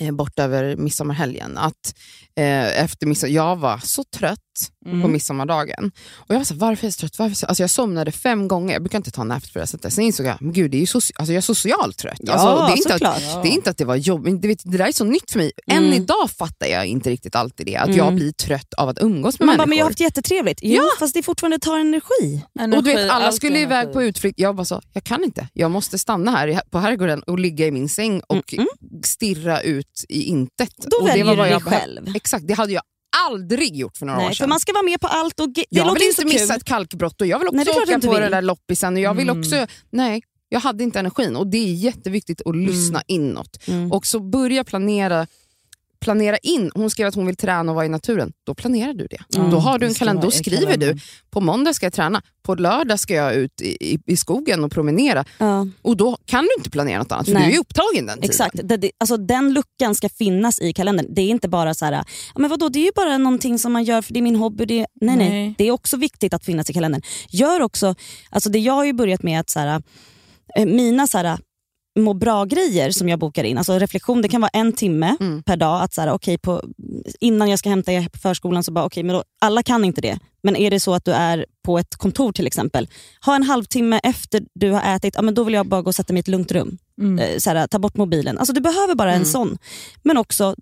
eh, 0.00 0.10
bort 0.12 0.38
över 0.38 0.76
midsommarhelgen. 0.76 1.58
Att, 1.58 1.94
eh, 2.36 2.82
efter 2.82 3.06
midsommar, 3.06 3.32
jag 3.34 3.56
var 3.56 3.78
så 3.78 4.04
trött 4.04 4.38
på 4.84 4.90
Mm. 4.90 5.12
midsommardagen. 5.12 5.92
Och 6.14 6.34
jag 6.34 6.38
var 6.38 6.44
så 6.44 6.54
här, 6.54 6.60
varför 6.60 6.84
är 6.84 6.86
jag 6.86 6.94
så 6.94 7.00
trött? 7.00 7.18
Varför 7.18 7.34
så? 7.36 7.46
Alltså 7.46 7.62
jag 7.62 7.70
somnade 7.70 8.12
fem 8.12 8.48
gånger, 8.48 8.72
jag 8.72 8.82
brukar 8.82 8.98
inte 8.98 9.10
ta 9.10 9.24
naps 9.24 9.52
på 9.52 9.58
det 9.58 9.66
sättet. 9.66 9.92
Sen 9.92 10.04
insåg 10.04 10.26
jag, 10.26 10.36
men 10.40 10.52
gud 10.52 10.70
det 10.70 10.76
är 10.76 10.80
ju 10.80 10.84
soci- 10.84 11.12
alltså 11.16 11.32
jag 11.32 11.36
är 11.36 11.40
socialt 11.40 11.98
trött. 11.98 12.20
Ja, 12.22 12.32
alltså, 12.32 12.66
det, 12.66 12.72
är 12.72 12.76
inte 12.76 12.92
såklart. 12.92 13.16
att, 13.16 13.42
det 13.42 13.48
är 13.48 13.52
inte 13.52 13.70
att 13.70 13.78
det 13.78 13.84
var 13.84 13.96
jobbigt, 13.96 14.42
det, 14.42 14.60
det 14.64 14.78
där 14.78 14.86
är 14.88 14.92
så 14.92 15.04
nytt 15.04 15.30
för 15.30 15.38
mig. 15.38 15.52
Mm. 15.66 15.84
Än 15.84 15.92
idag 15.92 16.30
fattar 16.38 16.66
jag 16.66 16.86
inte 16.86 17.10
riktigt 17.10 17.36
alltid 17.36 17.66
det, 17.66 17.76
att 17.76 17.86
Mm. 17.86 17.98
jag 17.98 18.14
blir 18.14 18.32
trött 18.32 18.74
av 18.74 18.88
att 18.88 19.02
umgås 19.02 19.38
med 19.38 19.46
Man 19.46 19.56
bara, 19.56 19.66
människor. 19.66 19.68
men 19.68 19.78
jag 19.78 19.84
har 19.84 19.90
haft 19.90 20.00
jättetrevligt. 20.00 20.58
Jo, 20.62 20.74
Ja. 20.82 20.88
fast 20.98 21.14
det 21.14 21.22
fortfarande 21.22 21.58
tar 21.58 21.78
energi. 21.78 22.42
och 22.76 22.84
du 22.84 22.94
vet, 22.94 23.10
alla 23.10 23.32
skulle 23.32 23.58
energi. 23.58 23.62
iväg 23.82 23.92
på 23.92 24.02
utflykt, 24.02 24.38
jag 24.40 24.56
bara 24.56 24.64
så, 24.64 24.80
jag 24.92 25.04
kan 25.04 25.24
inte. 25.24 25.48
Jag 25.52 25.70
måste 25.70 25.98
stanna 25.98 26.30
här 26.30 26.60
på 26.70 26.78
herrgården 26.78 27.22
och 27.22 27.38
ligga 27.38 27.66
i 27.66 27.70
min 27.70 27.88
säng 27.88 28.20
och 28.26 28.54
Mm, 28.54 28.66
stirra 29.04 29.60
ut 29.60 30.04
i 30.08 30.22
intet. 30.22 30.74
Då 30.78 30.96
och 30.96 31.02
det 31.04 31.10
väljer 31.10 31.24
var 31.24 31.32
du 31.32 31.36
vad 31.36 31.46
dig 31.46 31.52
jag 31.52 31.62
behöv- 31.62 31.80
själv. 31.80 32.16
Exakt, 32.16 32.46
det 32.48 32.54
hade 32.54 32.72
jag 32.72 32.82
aldrig 33.26 33.76
gjort 33.76 33.96
för 33.96 34.06
några 34.06 34.18
år 34.20 34.24
Nej, 34.24 34.34
sedan. 34.34 34.44
för 34.44 34.48
man 34.48 34.60
ska 34.60 34.72
vara 34.72 34.82
med 34.82 35.00
på 35.00 35.06
allt 35.06 35.40
och 35.40 35.48
det 35.48 35.64
jag 35.68 35.94
vill 35.94 36.02
inte 36.02 36.24
missa 36.24 36.46
kul. 36.46 36.56
ett 36.56 36.64
kalkbrott 36.64 37.20
och 37.20 37.26
jag 37.26 37.38
vill 37.38 37.48
också 37.48 37.56
Nej, 37.56 37.68
åka 37.96 38.06
på 38.08 38.18
den 38.18 38.30
där 38.30 38.42
loppisen. 38.42 38.94
Och 38.94 39.00
jag 39.00 39.14
vill 39.14 39.28
Mm. 39.28 39.40
också, 39.40 39.66
nej, 39.90 40.22
jag 40.48 40.60
hade 40.60 40.84
inte 40.84 40.98
energin 40.98 41.36
och 41.36 41.46
det 41.46 41.58
är 41.58 41.74
jätteviktigt 41.74 42.42
att 42.46 42.56
lyssna 42.56 43.02
inåt. 43.06 43.68
Mm. 43.68 43.92
Och 43.92 44.06
så 44.06 44.20
börja 44.20 44.64
planera 44.64 45.26
planera 46.02 46.36
in, 46.36 46.70
hon 46.74 46.90
skrev 46.90 47.08
att 47.08 47.14
hon 47.14 47.26
vill 47.26 47.36
träna 47.36 47.72
och 47.72 47.76
vara 47.76 47.86
i 47.86 47.88
naturen, 47.88 48.32
då 48.46 48.54
planerar 48.54 48.94
du 48.94 49.06
det. 49.06 49.38
Mm. 49.38 49.50
Då 49.50 49.58
har 49.58 49.78
du 49.78 49.86
en 49.86 49.94
kalender, 49.94 50.22
då 50.22 50.30
skriver 50.30 50.76
du, 50.76 50.98
på 51.30 51.40
måndag 51.40 51.74
ska 51.74 51.86
jag 51.86 51.92
träna, 51.92 52.22
på 52.42 52.54
lördag 52.54 53.00
ska 53.00 53.14
jag 53.14 53.34
ut 53.34 53.60
i, 53.60 53.98
i, 54.06 54.16
skogen 54.16 54.64
och 54.64 54.72
promenera. 54.72 55.24
Ja, 55.38 55.66
Och 55.82 55.96
då 55.96 56.16
kan 56.24 56.44
du 56.44 56.50
inte 56.58 56.70
planera 56.70 56.98
något 56.98 57.12
annat 57.12 57.26
för 57.26 57.34
Nej. 57.34 57.48
du 57.48 57.54
är 57.54 57.60
upptagen 57.60 58.06
den 58.06 58.16
tiden. 58.16 58.30
exakt. 58.30 58.60
Det, 58.62 58.76
det, 58.76 58.90
alltså, 59.00 59.16
den 59.16 59.52
luckan 59.52 59.94
ska 59.94 60.08
finnas 60.08 60.60
i 60.60 60.72
kalendern. 60.72 61.06
Det 61.10 61.22
är 61.22 61.28
inte 61.28 61.48
bara 61.48 61.74
så 61.74 61.84
här, 61.84 62.04
men 62.36 62.50
vadå, 62.50 62.68
det 62.68 62.78
är 62.78 62.84
ju 62.84 62.92
bara 62.94 63.18
någonting 63.18 63.58
som 63.58 63.72
man 63.72 63.84
gör 63.84 64.02
för 64.02 64.12
det 64.12 64.20
är 64.20 64.22
min 64.22 64.36
hobby. 64.36 64.64
Det, 64.64 64.86
nej, 65.00 65.16
nej, 65.16 65.30
Nej. 65.30 65.54
Det 65.58 65.64
är 65.68 65.70
också 65.70 65.96
viktigt 65.96 66.34
att 66.34 66.44
finnas 66.44 66.70
i 66.70 66.72
kalendern. 66.72 67.02
Gör 67.28 67.62
också, 67.62 67.94
alltså 68.30 68.50
det 68.50 68.58
jag 68.58 68.72
har 68.72 68.84
ju 68.84 68.92
börjat 68.92 69.22
med 69.22 69.40
att 69.40 69.50
så 69.50 69.60
här, 69.60 69.82
eh, 70.56 70.66
mina 70.66 71.06
så 71.06 71.18
här, 71.18 71.38
må 72.00 72.14
bra-grejer 72.14 72.90
som 72.90 73.08
jag 73.08 73.18
bokar 73.18 73.44
in, 73.44 73.58
alltså 73.58 73.78
reflektion, 73.78 74.22
det 74.22 74.28
kan 74.28 74.40
vara 74.40 74.50
en 74.52 74.72
timme 74.72 75.16
Mm. 75.20 75.42
per 75.42 75.56
dag. 75.56 75.82
Att 75.82 75.94
så 75.94 76.00
här, 76.00 76.12
okay, 76.12 76.38
på, 76.38 76.62
innan 77.20 77.50
jag 77.50 77.58
ska 77.58 77.68
hämta 77.68 77.92
er 77.92 78.08
på 78.08 78.18
förskolan 78.18 78.64
så 78.64 78.72
bara, 78.72 78.84
okay, 78.84 79.02
men 79.02 79.14
då, 79.16 79.24
alla 79.40 79.62
kan 79.62 79.84
inte 79.84 80.00
det. 80.00 80.18
Men 80.42 80.56
är 80.56 80.70
det 80.70 80.80
så 80.80 80.94
att 80.94 81.04
du 81.04 81.12
är 81.12 81.46
på 81.64 81.78
ett 81.78 81.96
kontor 81.96 82.32
till 82.32 82.46
exempel, 82.46 82.88
ha 83.24 83.36
en 83.36 83.42
halvtimme 83.42 84.00
efter 84.02 84.42
du 84.54 84.70
har 84.70 84.94
ätit, 84.96 85.14
ja, 85.16 85.22
men 85.22 85.34
då 85.34 85.44
vill 85.44 85.54
jag 85.54 85.66
bara 85.66 85.82
gå 85.82 85.88
och 85.88 85.94
sätta 85.94 86.12
mig 86.12 86.18
i 86.18 86.20
ett 86.20 86.28
lugnt 86.28 86.52
rum. 86.52 86.78
Mm. 87.00 87.18
Eh, 87.18 87.38
så 87.38 87.50
här, 87.50 87.66
ta 87.66 87.78
bort 87.78 87.96
mobilen. 87.96 88.38
Alltså, 88.38 88.52
du 88.52 88.60
behöver 88.60 88.94
bara 88.94 89.10
en 89.10 89.16
Mm. 89.16 89.26
sån. 89.26 89.58
Men 90.02 90.16
också 90.16 90.54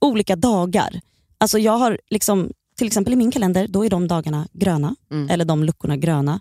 olika 0.00 0.36
dagar. 0.36 1.00
Alltså, 1.38 1.58
jag 1.58 1.78
har 1.78 1.98
liksom, 2.10 2.50
till 2.78 2.86
exempel 2.86 3.12
i 3.12 3.16
min 3.16 3.30
kalender, 3.30 3.66
då 3.68 3.84
är 3.84 3.90
de 3.90 4.08
dagarna 4.08 4.48
gröna. 4.52 4.96
Mm. 5.10 5.30
Eller 5.30 5.44
de 5.44 5.64
luckorna 5.64 5.96
gröna. 5.96 6.40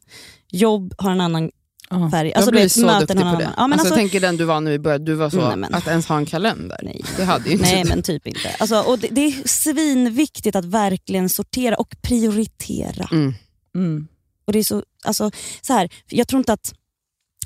Jobb 0.51 0.93
har 0.97 1.11
en 1.11 1.21
annan 1.21 1.51
Ja. 1.89 2.09
färg. 2.11 2.27
Jag 2.29 2.35
Alltså, 2.37 2.51
du 2.51 2.55
blivit 2.55 2.77
vet, 2.77 2.89
så 2.89 2.99
duktig 2.99 3.17
på 3.17 3.23
det. 3.23 3.53
Ja, 3.57 3.67
men 3.67 3.73
alltså, 3.73 3.73
alltså, 3.73 3.87
jag 3.87 3.95
tänker 3.95 4.19
den 4.19 4.37
du 4.37 4.45
var 4.45 4.61
nu 4.61 4.73
i 4.73 4.79
början, 4.79 5.05
du 5.05 5.13
var 5.15 5.29
så 5.29 5.47
Nej, 5.47 5.57
men- 5.57 5.73
att 5.73 5.87
ens 5.87 6.07
ha 6.07 6.17
en 6.17 6.25
kalender. 6.25 6.79
nej. 6.83 7.01
Det 7.17 7.23
hade 7.23 7.45
ju 7.45 7.51
inte 7.51 7.63
Nej 7.65 7.83
men 7.85 8.01
typ 8.03 8.27
inte. 8.27 8.55
Alltså, 8.59 8.79
och 8.81 8.99
det, 8.99 9.07
det 9.11 9.21
är 9.21 9.47
svinviktigt 9.47 10.55
att 10.55 10.65
verkligen 10.65 11.29
sortera 11.29 11.75
och 11.75 11.95
prioritera. 12.01 13.07
Mm. 13.11 13.33
Mm. 13.75 14.07
Och 14.45 14.53
det 14.53 14.59
är 14.59 14.63
så, 14.63 14.83
alltså, 15.05 15.31
så 15.61 15.73
här, 15.73 15.89
jag 16.09 16.27
tror 16.27 16.37
inte 16.39 16.53
att 16.53 16.73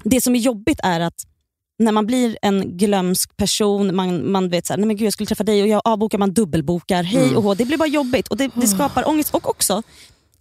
det 0.04 0.22
som 0.22 0.36
är 0.36 0.40
jobbigt 0.40 0.80
är 0.84 1.00
att 1.00 1.24
när 1.80 1.92
man 1.92 2.06
blir 2.06 2.38
en 2.42 2.78
glömsk 2.78 3.38
person, 3.38 3.96
man, 3.96 4.32
man 4.32 4.50
vet 4.50 4.66
så 4.68 4.74
här, 4.74 4.78
nej 4.78 4.88
men 4.88 4.96
gud 4.98 5.06
jag 5.06 5.14
skulle 5.14 5.28
träffa 5.28 5.44
dig 5.44 5.62
och 5.62 5.68
jag 5.68 5.82
avbokar, 5.86 6.18
man 6.18 6.34
dubbelbokar, 6.34 7.04
hej 7.04 7.24
Mm. 7.24 7.38
och 7.38 7.44
hå. 7.44 7.54
Det 7.54 7.66
blir 7.66 7.78
bara 7.78 7.88
jobbigt 7.88 8.28
och 8.28 8.38
det, 8.38 8.52
det 8.56 8.68
skapar 8.68 9.08
ångest 9.10 9.34
och 9.34 9.50
också 9.50 9.84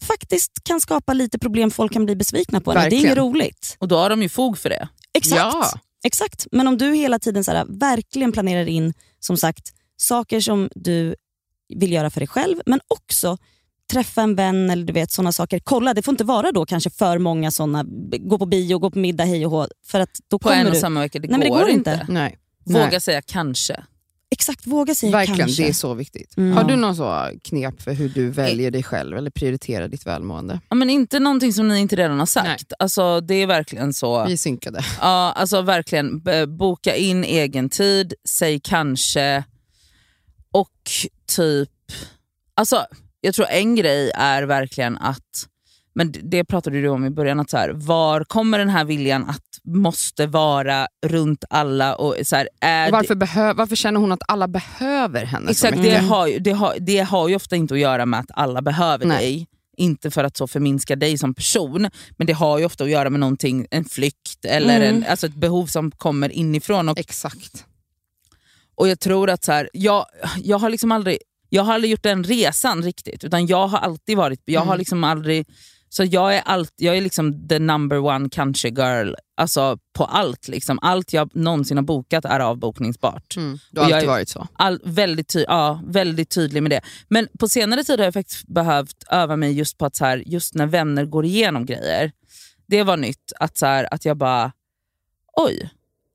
faktiskt 0.02 0.64
kan 0.64 0.80
skapa 0.80 1.12
lite 1.12 1.38
problem 1.38 1.70
folk 1.70 1.92
kan 1.92 2.04
bli 2.04 2.16
besvikna 2.16 2.60
på 2.60 2.72
en. 2.72 2.90
Det 2.90 2.96
är 2.96 3.00
inget 3.00 3.18
roligt. 3.18 3.76
Och 3.78 3.88
då 3.88 3.96
har 3.96 4.10
de 4.10 4.22
ju 4.22 4.28
fog 4.28 4.58
för 4.58 4.68
det. 4.68 4.88
Exakt. 5.14 5.36
Ja. 5.38 5.70
Exakt. 6.04 6.46
Men 6.52 6.68
om 6.68 6.78
du 6.78 6.94
hela 6.94 7.18
tiden 7.18 7.44
så 7.44 7.50
här, 7.50 7.66
verkligen 7.68 8.32
planerar 8.32 8.66
in 8.68 8.94
som 9.20 9.36
sagt 9.36 9.72
saker 9.96 10.40
som 10.40 10.68
du 10.74 11.14
vill 11.74 11.92
göra 11.92 12.10
för 12.10 12.20
dig 12.20 12.26
själv 12.28 12.60
men 12.66 12.80
också 12.88 13.38
träffa 13.92 14.22
en 14.22 14.34
vän 14.34 14.70
eller 14.70 14.84
du 14.84 14.92
vet 14.92 15.10
sådana 15.10 15.32
saker. 15.32 15.58
Kolla, 15.58 15.94
det 15.94 16.02
får 16.02 16.12
inte 16.12 16.24
vara 16.24 16.52
då 16.52 16.66
kanske 16.66 16.90
för 16.90 17.18
många 17.18 17.50
sådana, 17.50 17.84
gå 18.20 18.38
på 18.38 18.46
bio, 18.46 18.78
gå 18.78 18.90
på 18.90 18.98
middag, 18.98 19.24
hej 19.24 19.46
och 19.46 19.52
hå. 19.52 19.66
För 19.86 20.00
att 20.00 20.10
då 20.28 20.38
På 20.38 20.48
kommer 20.48 20.60
en 20.60 20.66
och 20.66 20.72
du... 20.72 20.80
samma 20.80 21.00
vecka. 21.00 21.18
Det, 21.18 21.28
Nej, 21.28 21.38
men 21.38 21.40
det 21.40 21.48
går, 21.48 21.58
går 21.58 21.68
inte. 21.68 21.90
inte. 21.90 22.12
Nej. 22.12 22.38
Våga 22.64 22.86
Nej. 22.86 23.00
säga 23.00 23.22
kanske. 23.22 23.84
Exakt, 24.32 24.66
våga 24.66 24.94
säga 24.94 25.12
Verkligen, 25.12 25.38
kanske. 25.38 25.62
det 25.62 25.68
är 25.68 25.72
så 25.72 25.94
viktigt. 25.94 26.36
Mm. 26.36 26.56
Har 26.56 26.64
du 26.64 26.76
någon 26.76 26.96
så 26.96 27.30
knep 27.44 27.82
för 27.82 27.92
hur 27.92 28.08
du 28.08 28.30
väljer 28.30 28.70
dig 28.70 28.82
själv 28.82 29.16
eller 29.16 29.30
prioriterar 29.30 29.88
ditt 29.88 30.06
välmående? 30.06 30.60
Ja, 30.68 30.74
men 30.76 30.90
inte 30.90 31.18
någonting 31.20 31.52
som 31.52 31.68
ni 31.68 31.78
inte 31.80 31.96
redan 31.96 32.18
har 32.18 32.26
sagt. 32.26 32.46
Nej. 32.46 32.76
Alltså, 32.78 33.20
det 33.20 33.34
är 33.34 33.46
verkligen 33.46 33.94
så. 33.94 34.24
Vi 34.26 34.32
är 34.32 34.36
synkade. 34.36 34.84
Ja, 35.00 35.32
alltså 35.36 35.62
verkligen. 35.62 36.22
Boka 36.58 36.96
in 36.96 37.24
egen 37.24 37.68
tid, 37.68 38.14
säg 38.28 38.60
kanske 38.60 39.44
och 40.52 40.70
typ... 41.36 41.70
Alltså, 42.54 42.86
jag 43.20 43.34
tror 43.34 43.46
en 43.46 43.76
grej 43.76 44.10
är 44.14 44.42
verkligen 44.42 44.98
att 44.98 45.46
Men 45.94 46.12
det- 46.12 46.20
det 46.22 46.44
pratade 46.44 46.80
du 46.82 46.88
om 46.88 47.04
i 47.04 47.10
början, 47.10 47.40
att 47.40 47.50
så 47.50 47.56
här, 47.56 47.70
var 47.70 48.24
kommer 48.24 48.58
den 48.58 48.68
här 48.68 48.84
viljan 48.84 49.24
att 49.30 49.51
måste 49.76 50.26
vara 50.26 50.86
runt 51.06 51.44
alla? 51.50 51.94
Och 51.94 52.16
så 52.24 52.36
här, 52.36 52.48
är 52.60 52.86
det- 52.86 52.92
Varför, 52.92 53.14
behö- 53.14 53.54
varför 53.56 53.76
känner 53.76 54.00
hon 54.00 54.12
att 54.12 54.22
alla 54.28 54.48
behöver 54.48 55.24
henne 55.24 55.50
Exakt, 55.50 55.82
det 55.82 55.96
har, 55.98 56.38
det, 56.40 56.50
har, 56.52 56.76
det 56.80 56.98
har 56.98 57.28
ju 57.28 57.36
ofta 57.36 57.56
inte 57.56 57.74
att 57.74 57.80
göra 57.80 58.06
med 58.06 58.20
att 58.20 58.30
alla 58.34 58.62
behöver 58.62 59.06
Nej. 59.06 59.18
dig. 59.18 59.46
Inte 59.76 60.10
för 60.10 60.24
att 60.24 60.36
så 60.36 60.46
förminska 60.46 60.96
dig 60.96 61.18
som 61.18 61.34
person, 61.34 61.90
men 62.16 62.26
det 62.26 62.32
har 62.32 62.58
ju 62.58 62.64
ofta 62.64 62.84
att 62.84 62.90
göra 62.90 63.10
med 63.10 63.20
någonting, 63.20 63.66
en 63.70 63.84
flykt 63.84 64.44
eller 64.44 64.76
Mm. 64.76 64.96
en, 64.96 65.04
alltså 65.10 65.26
ett 65.26 65.34
behov 65.34 65.66
som 65.66 65.90
kommer 65.90 66.32
inifrån. 66.32 66.88
Och, 66.88 66.98
Exakt. 66.98 67.64
och 68.74 68.88
jag 68.88 69.00
tror 69.00 69.30
att 69.30 69.44
så 69.44 69.52
här, 69.52 69.70
jag, 69.72 70.06
jag 70.42 70.58
har 70.58 70.70
liksom 70.70 70.92
aldrig 70.92 71.18
jag 71.54 71.62
har 71.62 71.74
aldrig 71.74 71.90
gjort 71.90 72.02
den 72.02 72.24
resan 72.24 72.82
riktigt, 72.82 73.24
utan 73.24 73.46
jag 73.46 73.66
har 73.66 73.78
alltid 73.78 74.16
varit, 74.16 74.40
jag 74.44 74.60
Mm. 74.60 74.68
har 74.68 74.78
liksom 74.78 75.04
aldrig, 75.04 75.46
så 75.94 76.04
jag 76.04 76.36
är, 76.36 76.42
allt, 76.44 76.72
jag 76.76 76.96
är 76.96 77.00
liksom 77.00 77.48
the 77.48 77.58
number 77.58 77.98
one 77.98 78.28
country 78.28 78.70
girl 78.70 79.14
alltså 79.36 79.78
på 79.92 80.04
allt. 80.04 80.48
Liksom. 80.48 80.78
Allt 80.82 81.12
jag 81.12 81.36
någonsin 81.36 81.76
har 81.76 81.84
bokat 81.84 82.24
är 82.24 82.40
avbokningsbart. 82.40 83.36
Mm. 83.36 83.58
Du 83.70 83.80
har 83.80 83.90
alltid 83.90 84.08
varit 84.08 84.28
så. 84.28 84.48
All, 84.52 84.80
väldigt, 84.84 85.28
ty, 85.28 85.44
ja, 85.48 85.80
väldigt 85.86 86.30
tydlig 86.30 86.62
med 86.62 86.70
det. 86.72 86.80
Men 87.08 87.28
på 87.38 87.48
senare 87.48 87.84
tid 87.84 87.98
har 87.98 88.04
jag 88.04 88.14
faktiskt 88.14 88.46
behövt 88.48 89.04
öva 89.10 89.36
mig 89.36 89.52
just 89.52 89.78
på 89.78 89.86
att 89.86 89.96
så 89.96 90.04
här, 90.04 90.22
just 90.26 90.54
när 90.54 90.66
vänner 90.66 91.04
går 91.04 91.24
igenom 91.24 91.66
grejer, 91.66 92.12
det 92.66 92.82
var 92.82 92.96
nytt. 92.96 93.32
Att, 93.40 93.58
så 93.58 93.66
här, 93.66 93.94
att 93.94 94.04
jag 94.04 94.16
bara, 94.16 94.52
oj, 95.36 95.70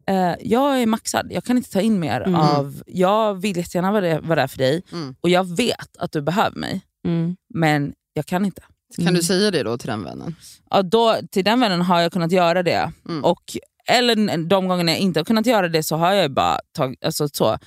eh, 0.07 0.33
jag 0.41 0.81
är 0.81 0.85
maxad, 0.85 1.27
jag 1.31 1.43
kan 1.43 1.57
inte 1.57 1.71
ta 1.71 1.81
in 1.81 1.99
mer 1.99 2.21
Mm. 2.21 2.35
av, 2.35 2.83
jag 2.87 3.33
vill 3.41 3.57
jättegärna 3.57 3.91
vara, 3.91 4.01
det, 4.01 4.19
vara 4.19 4.41
där 4.41 4.47
för 4.47 4.57
dig 4.57 4.81
Mm. 4.91 5.15
och 5.21 5.29
jag 5.29 5.55
vet 5.57 5.97
att 5.97 6.11
du 6.11 6.21
behöver 6.21 6.57
mig, 6.59 6.81
Mm. 7.05 7.35
men 7.53 7.93
jag 8.13 8.25
kan 8.25 8.45
inte. 8.45 8.61
Kan 8.95 9.03
Mm. 9.03 9.13
du 9.13 9.23
säga 9.23 9.51
det 9.51 9.63
då 9.63 9.77
till 9.77 9.87
den 9.89 10.03
vännen? 10.03 10.35
Ja, 10.69 10.81
då, 10.81 11.17
till 11.31 11.43
den 11.43 11.59
vännen 11.59 11.81
har 11.81 11.99
jag 12.01 12.11
kunnat 12.11 12.31
göra 12.31 12.63
det. 12.63 12.91
Mm. 13.09 13.23
Och, 13.25 13.43
eller 13.87 14.37
de 14.47 14.67
gångerna 14.67 14.91
jag 14.91 14.99
inte 14.99 15.19
har 15.19 15.25
kunnat 15.25 15.45
göra 15.45 15.67
det 15.69 15.83
så 15.83 15.95
har 15.95 16.13
jag 16.13 16.31
bara 16.31 16.59
tag, 16.71 16.95
alltså, 17.05 17.29
så, 17.29 17.59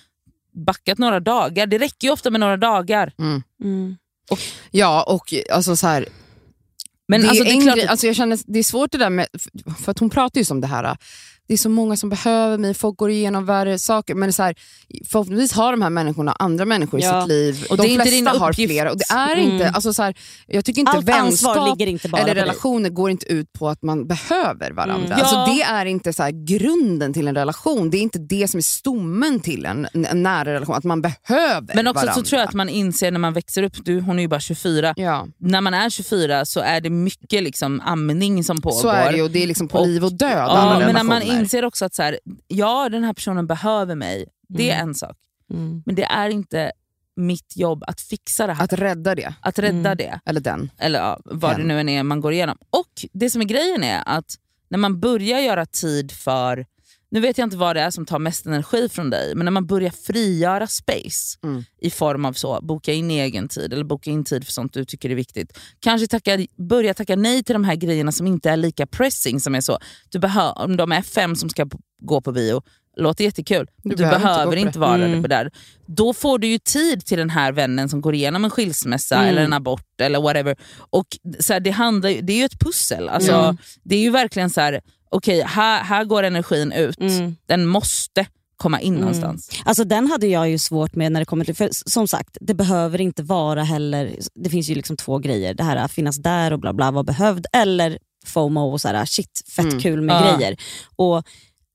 backat 0.67 0.99
några 0.99 1.21
dagar. 1.21 1.67
Det 1.67 1.79
räcker 1.79 2.07
ju 2.09 2.13
ofta 2.13 2.31
med 2.31 2.41
några 2.41 2.57
dagar. 2.57 3.13
Mm. 3.19 3.43
Mm. 3.65 3.97
Ja, 4.71 5.03
och 5.03 5.35
alltså 5.53 5.77
så 5.77 5.87
här, 5.87 6.07
Men 7.09 7.21
det, 7.21 7.29
alltså, 7.29 7.45
är 7.45 7.47
det 7.47 7.51
är 7.53 7.55
en 7.55 7.63
klart 7.63 7.79
att- 7.79 7.91
alltså 7.91 8.07
jag 8.07 8.17
känner, 8.17 8.39
det 8.47 8.59
är 8.59 8.63
svårt 8.63 8.93
det 8.93 8.99
där 8.99 9.11
med, 9.11 9.27
för 9.85 9.91
att 9.91 9.99
hon 9.99 10.11
pratar 10.11 10.41
ju 10.41 10.45
som 10.45 10.61
det 10.61 10.67
här, 10.67 10.97
det 11.51 11.55
är 11.55 11.59
så 11.59 11.69
många 11.69 11.97
som 11.97 12.09
behöver 12.11 12.59
mig, 12.59 12.75
folk 12.75 12.97
går 12.97 13.11
igenom 13.11 13.47
värre 13.47 13.79
saker. 13.79 14.15
Men 14.15 14.27
det 14.29 14.31
är 14.31 14.33
så 14.33 14.43
här, 14.43 14.55
förhoppningsvis 15.09 15.53
har 15.53 15.71
de 15.73 15.83
här 15.83 15.91
människorna 15.91 16.33
andra 16.39 16.65
människor 16.65 17.01
i 17.01 17.03
Ja. 17.03 17.21
sitt 17.21 17.29
liv. 17.29 17.67
Och 17.71 17.77
de 17.77 17.83
det 17.83 17.89
är 17.89 17.91
inte 17.93 18.03
flesta 18.03 18.33
din 18.33 18.41
har 18.41 18.53
flera. 18.53 18.91
Och 18.91 18.99
det 18.99 19.05
är 19.15 19.37
Mm. 19.37 19.51
inte, 19.53 19.69
alltså 19.71 19.93
så 19.93 20.03
här, 20.03 20.15
jag 20.47 20.65
tycker 20.65 20.81
inte 20.81 20.93
Allt 20.93 21.05
vänskap 21.09 21.79
ligger 21.79 21.93
inte 21.93 22.09
bara 22.09 22.23
eller 22.23 22.35
relationer 22.35 22.89
går 22.91 23.11
inte 23.11 23.33
ut 23.33 23.53
på 23.53 23.69
att 23.69 23.83
man 23.83 24.07
behöver 24.07 24.71
varandra. 24.71 25.07
Mm. 25.07 25.19
Alltså 25.21 25.35
Ja. 25.35 25.47
det 25.55 25.63
är 25.63 25.87
inte 25.87 26.13
så 26.13 26.23
här 26.23 26.31
grunden 26.47 27.13
till 27.13 27.29
en 27.29 27.35
relation. 27.35 27.91
Det 27.91 27.97
är 27.97 28.03
inte 28.03 28.19
det 28.19 28.49
som 28.49 28.59
är 28.59 28.63
stommen 28.63 29.41
till 29.41 29.67
en, 29.67 29.87
en 29.93 30.23
nära 30.23 30.53
relation, 30.55 30.75
att 30.75 30.85
man 30.85 31.03
behöver 31.03 31.75
Men 31.75 31.87
också 31.87 31.95
varandra. 32.07 32.15
så 32.15 32.23
tror 32.23 32.41
jag 32.41 32.49
att 32.49 32.55
man 32.55 32.69
inser 32.69 33.11
när 33.11 33.19
man 33.19 33.33
växer 33.33 33.63
upp, 33.63 33.75
du, 33.85 34.01
hon 34.01 34.19
är 34.19 34.23
ju 34.23 34.29
bara 34.29 34.41
24, 34.41 34.95
Ja, 34.97 35.27
när 35.39 35.61
man 35.61 35.75
är 35.75 35.91
24 35.91 36.45
så 36.45 36.61
är 36.61 36.81
det 36.81 36.91
mycket 36.91 37.43
liksom 37.43 37.81
amning 37.81 38.45
som 38.45 38.61
pågår. 38.61 38.81
så 38.81 38.89
är 38.89 39.11
det 39.11 39.17
ju 39.17 39.23
och 39.23 39.31
det 39.31 39.43
är 39.43 39.47
liksom 39.47 39.69
på 39.69 39.79
Och- 39.79 39.87
liv 39.87 40.05
och 40.05 40.13
död. 40.13 40.31
Ja, 40.49 40.79
men 40.79 40.95
när 40.95 41.03
man. 41.03 41.40
Inser 41.41 41.65
också 41.65 41.85
att 41.85 41.95
så 41.95 42.03
här, 42.03 42.19
ja 42.49 42.89
den 42.89 43.05
här 43.05 43.13
personen 43.13 43.47
behöver 43.47 43.95
mig, 43.95 44.27
det 44.49 44.71
är 44.71 44.75
Mm. 44.77 44.89
en 44.89 44.95
sak. 44.95 45.17
Mm. 45.51 45.83
Men 45.87 45.95
det 45.95 46.05
är 46.05 46.29
inte 46.29 46.73
mitt 47.17 47.57
jobb 47.57 47.85
att 47.87 48.01
fixa 48.01 48.47
det 48.47 48.53
här. 48.53 48.65
Att 48.65 48.73
rädda 48.73 49.15
det, 49.15 49.35
Att 49.41 49.59
rädda 49.59 49.79
Mm. 49.93 49.97
det. 49.97 50.21
eller 50.27 50.41
den. 50.41 50.71
Eller 50.79 50.99
ja, 50.99 51.21
vad 51.25 51.51
Hen. 51.51 51.61
det 51.61 51.67
nu 51.67 51.81
än 51.81 51.89
är 51.89 52.03
man 52.03 52.21
går 52.21 52.33
igenom. 52.33 52.57
Och 52.71 53.07
det 53.13 53.31
som 53.31 53.41
är 53.41 53.45
grejen 53.45 53.85
är 53.85 54.03
att 54.07 54.35
när 54.69 54.79
man 54.79 55.01
börjar 55.01 55.41
göra 55.41 55.67
tid 55.67 56.13
för, 56.13 56.67
nu 57.11 57.21
vet 57.21 57.39
jag 57.39 57.47
inte 57.47 57.57
vad 57.57 57.77
det 57.77 57.81
är 57.83 57.91
som 57.91 58.07
tar 58.07 58.19
mest 58.19 58.47
energi 58.47 58.89
från 58.89 59.11
dig, 59.11 59.35
men 59.35 59.45
när 59.45 59.51
man 59.51 59.67
börjar 59.67 59.91
frigöra 59.91 60.67
space 60.67 61.39
Mm. 61.43 61.65
i 61.81 61.91
form 61.91 62.25
av 62.25 62.33
så, 62.33 62.59
boka 62.63 62.93
in 62.93 63.11
egen 63.11 63.49
tid 63.49 63.73
eller 63.73 63.85
boka 63.85 64.11
in 64.11 64.25
tid 64.25 64.45
för 64.45 64.53
sånt 64.53 64.73
du 64.73 64.85
tycker 64.85 65.11
är 65.11 65.15
viktigt. 65.15 65.59
Kanske 65.81 66.07
tacka, 66.07 66.39
börja 66.69 66.95
tacka 66.95 67.17
nej 67.17 67.43
till 67.43 67.53
de 67.53 67.65
här 67.65 67.75
grejerna 67.77 68.13
som 68.13 68.27
inte 68.27 68.51
är 68.51 68.57
lika 68.57 68.87
pressing 68.87 69.41
som 69.41 69.55
är 69.55 69.61
så, 69.61 69.79
du 70.11 70.19
behö- 70.19 70.53
om 70.65 70.77
de 70.77 70.93
är 70.93 71.03
fem 71.03 71.37
som 71.37 71.49
ska 71.49 71.67
gå 72.03 72.21
på 72.21 72.33
bio, 72.33 72.63
låter 72.97 73.25
jättekul, 73.25 73.67
Du 73.83 73.91
du, 73.91 73.97
behöver 73.97 74.17
inte 74.17 74.25
behöver 74.29 74.57
gå 74.57 74.61
inte, 74.61 74.73
på 74.73 74.79
det. 74.79 74.87
vara 74.87 75.05
Mm. 75.05 75.23
på 75.23 75.29
där. 75.29 75.51
Då 75.87 76.15
får 76.15 76.39
du 76.39 76.47
ju 76.47 76.59
tid 76.59 77.07
till 77.07 77.19
den 77.19 77.31
här 77.31 77.53
vännen 77.53 77.89
som 77.89 78.01
går 78.01 78.15
igenom 78.15 78.45
en 78.45 78.51
skilsmässa 78.51 79.17
Mm. 79.17 79.29
eller 79.29 79.43
en 79.45 79.53
abort 79.53 80.01
eller 80.01 80.21
whatever. 80.21 80.57
Och 80.91 81.07
så 81.41 81.53
här, 81.53 81.61
det, 81.61 81.71
handlar, 81.71 82.11
det 82.23 82.33
är 82.33 82.37
ju 82.37 82.45
ett 82.45 82.61
pussel. 82.61 83.09
Alltså, 83.09 83.33
Mm. 83.33 83.57
Det 83.83 83.95
är 83.97 84.01
ju 84.01 84.11
verkligen 84.11 84.51
så 84.51 84.61
här, 84.61 84.81
okej 85.11 85.43
här, 85.47 85.85
här 85.85 86.05
går 86.05 86.23
energin 86.23 86.73
ut, 86.73 87.01
Mm. 87.01 87.37
den 87.47 87.67
måste 87.67 88.27
komma 88.57 88.81
in 88.81 88.93
Mm. 88.95 89.01
någonstans. 89.01 89.51
Alltså 89.65 89.85
den 89.85 90.07
hade 90.11 90.27
jag 90.27 90.51
ju 90.51 90.59
svårt 90.59 90.95
med 90.95 91.13
när 91.13 91.21
det 91.21 91.27
kommer 91.27 91.45
till, 91.45 91.55
för 91.55 91.69
som 91.73 92.09
sagt 92.09 92.37
det 92.41 92.55
behöver 92.55 93.01
inte 93.01 93.23
vara 93.23 93.63
heller, 93.63 94.17
det 94.35 94.51
finns 94.51 94.69
ju 94.71 94.75
liksom 94.75 94.97
två 94.97 95.19
grejer, 95.19 95.55
det 95.55 95.63
här 95.65 95.77
att 95.77 95.93
finnas 95.93 96.17
där 96.17 96.53
och 96.53 96.59
bla 96.61 96.73
bla 96.73 96.91
vara 96.91 97.03
behövd 97.05 97.47
eller 97.53 97.99
FOMO 98.27 98.61
och 98.73 98.81
så 98.81 98.89
här, 98.89 99.05
shit 99.07 99.43
fett 99.57 99.65
Mm. 99.65 99.81
kul 99.81 100.01
med 100.01 100.17
Ja. 100.17 100.37
grejer. 100.37 100.57
Och 100.97 101.23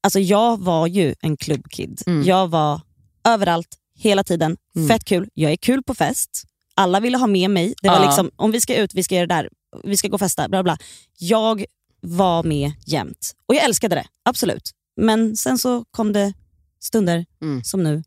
alltså 0.03 0.19
Jag 0.19 0.59
var 0.63 0.87
ju 0.87 1.15
en 1.21 1.37
klubbkid, 1.37 2.01
Mm. 2.05 2.23
jag 2.23 2.47
var 2.47 2.81
överallt 3.27 3.67
hela 3.97 4.23
tiden, 4.23 4.57
Mm. 4.75 4.87
fett 4.87 5.05
kul, 5.05 5.29
jag 5.33 5.51
är 5.51 5.55
kul 5.57 5.83
på 5.83 5.93
fest, 5.95 6.43
alla 6.75 6.99
ville 6.99 7.17
ha 7.17 7.27
med 7.27 7.49
mig, 7.49 7.73
det 7.81 7.89
var 7.89 7.95
Ja. 7.99 8.05
liksom 8.05 8.31
om 8.35 8.51
vi 8.51 8.61
ska 8.61 8.75
ut, 8.75 8.93
vi 8.93 9.03
ska 9.03 9.15
göra 9.15 9.27
det 9.27 9.33
där, 9.35 9.49
vi 9.83 9.97
ska 9.97 10.07
gå 10.07 10.13
och 10.13 10.19
festa, 10.19 10.49
bla 10.49 10.63
bla. 10.63 10.77
Jag 11.19 11.65
var 12.01 12.43
med 12.43 12.71
jämt 12.85 13.31
och 13.47 13.55
jag 13.55 13.63
älskade 13.63 13.95
det, 13.95 14.05
absolut. 14.25 14.71
Men 15.01 15.35
sen 15.37 15.57
så 15.57 15.85
kom 15.91 16.13
det 16.13 16.33
stunder 16.81 17.25
Mm. 17.41 17.63
som 17.63 17.83
nu, 17.83 18.03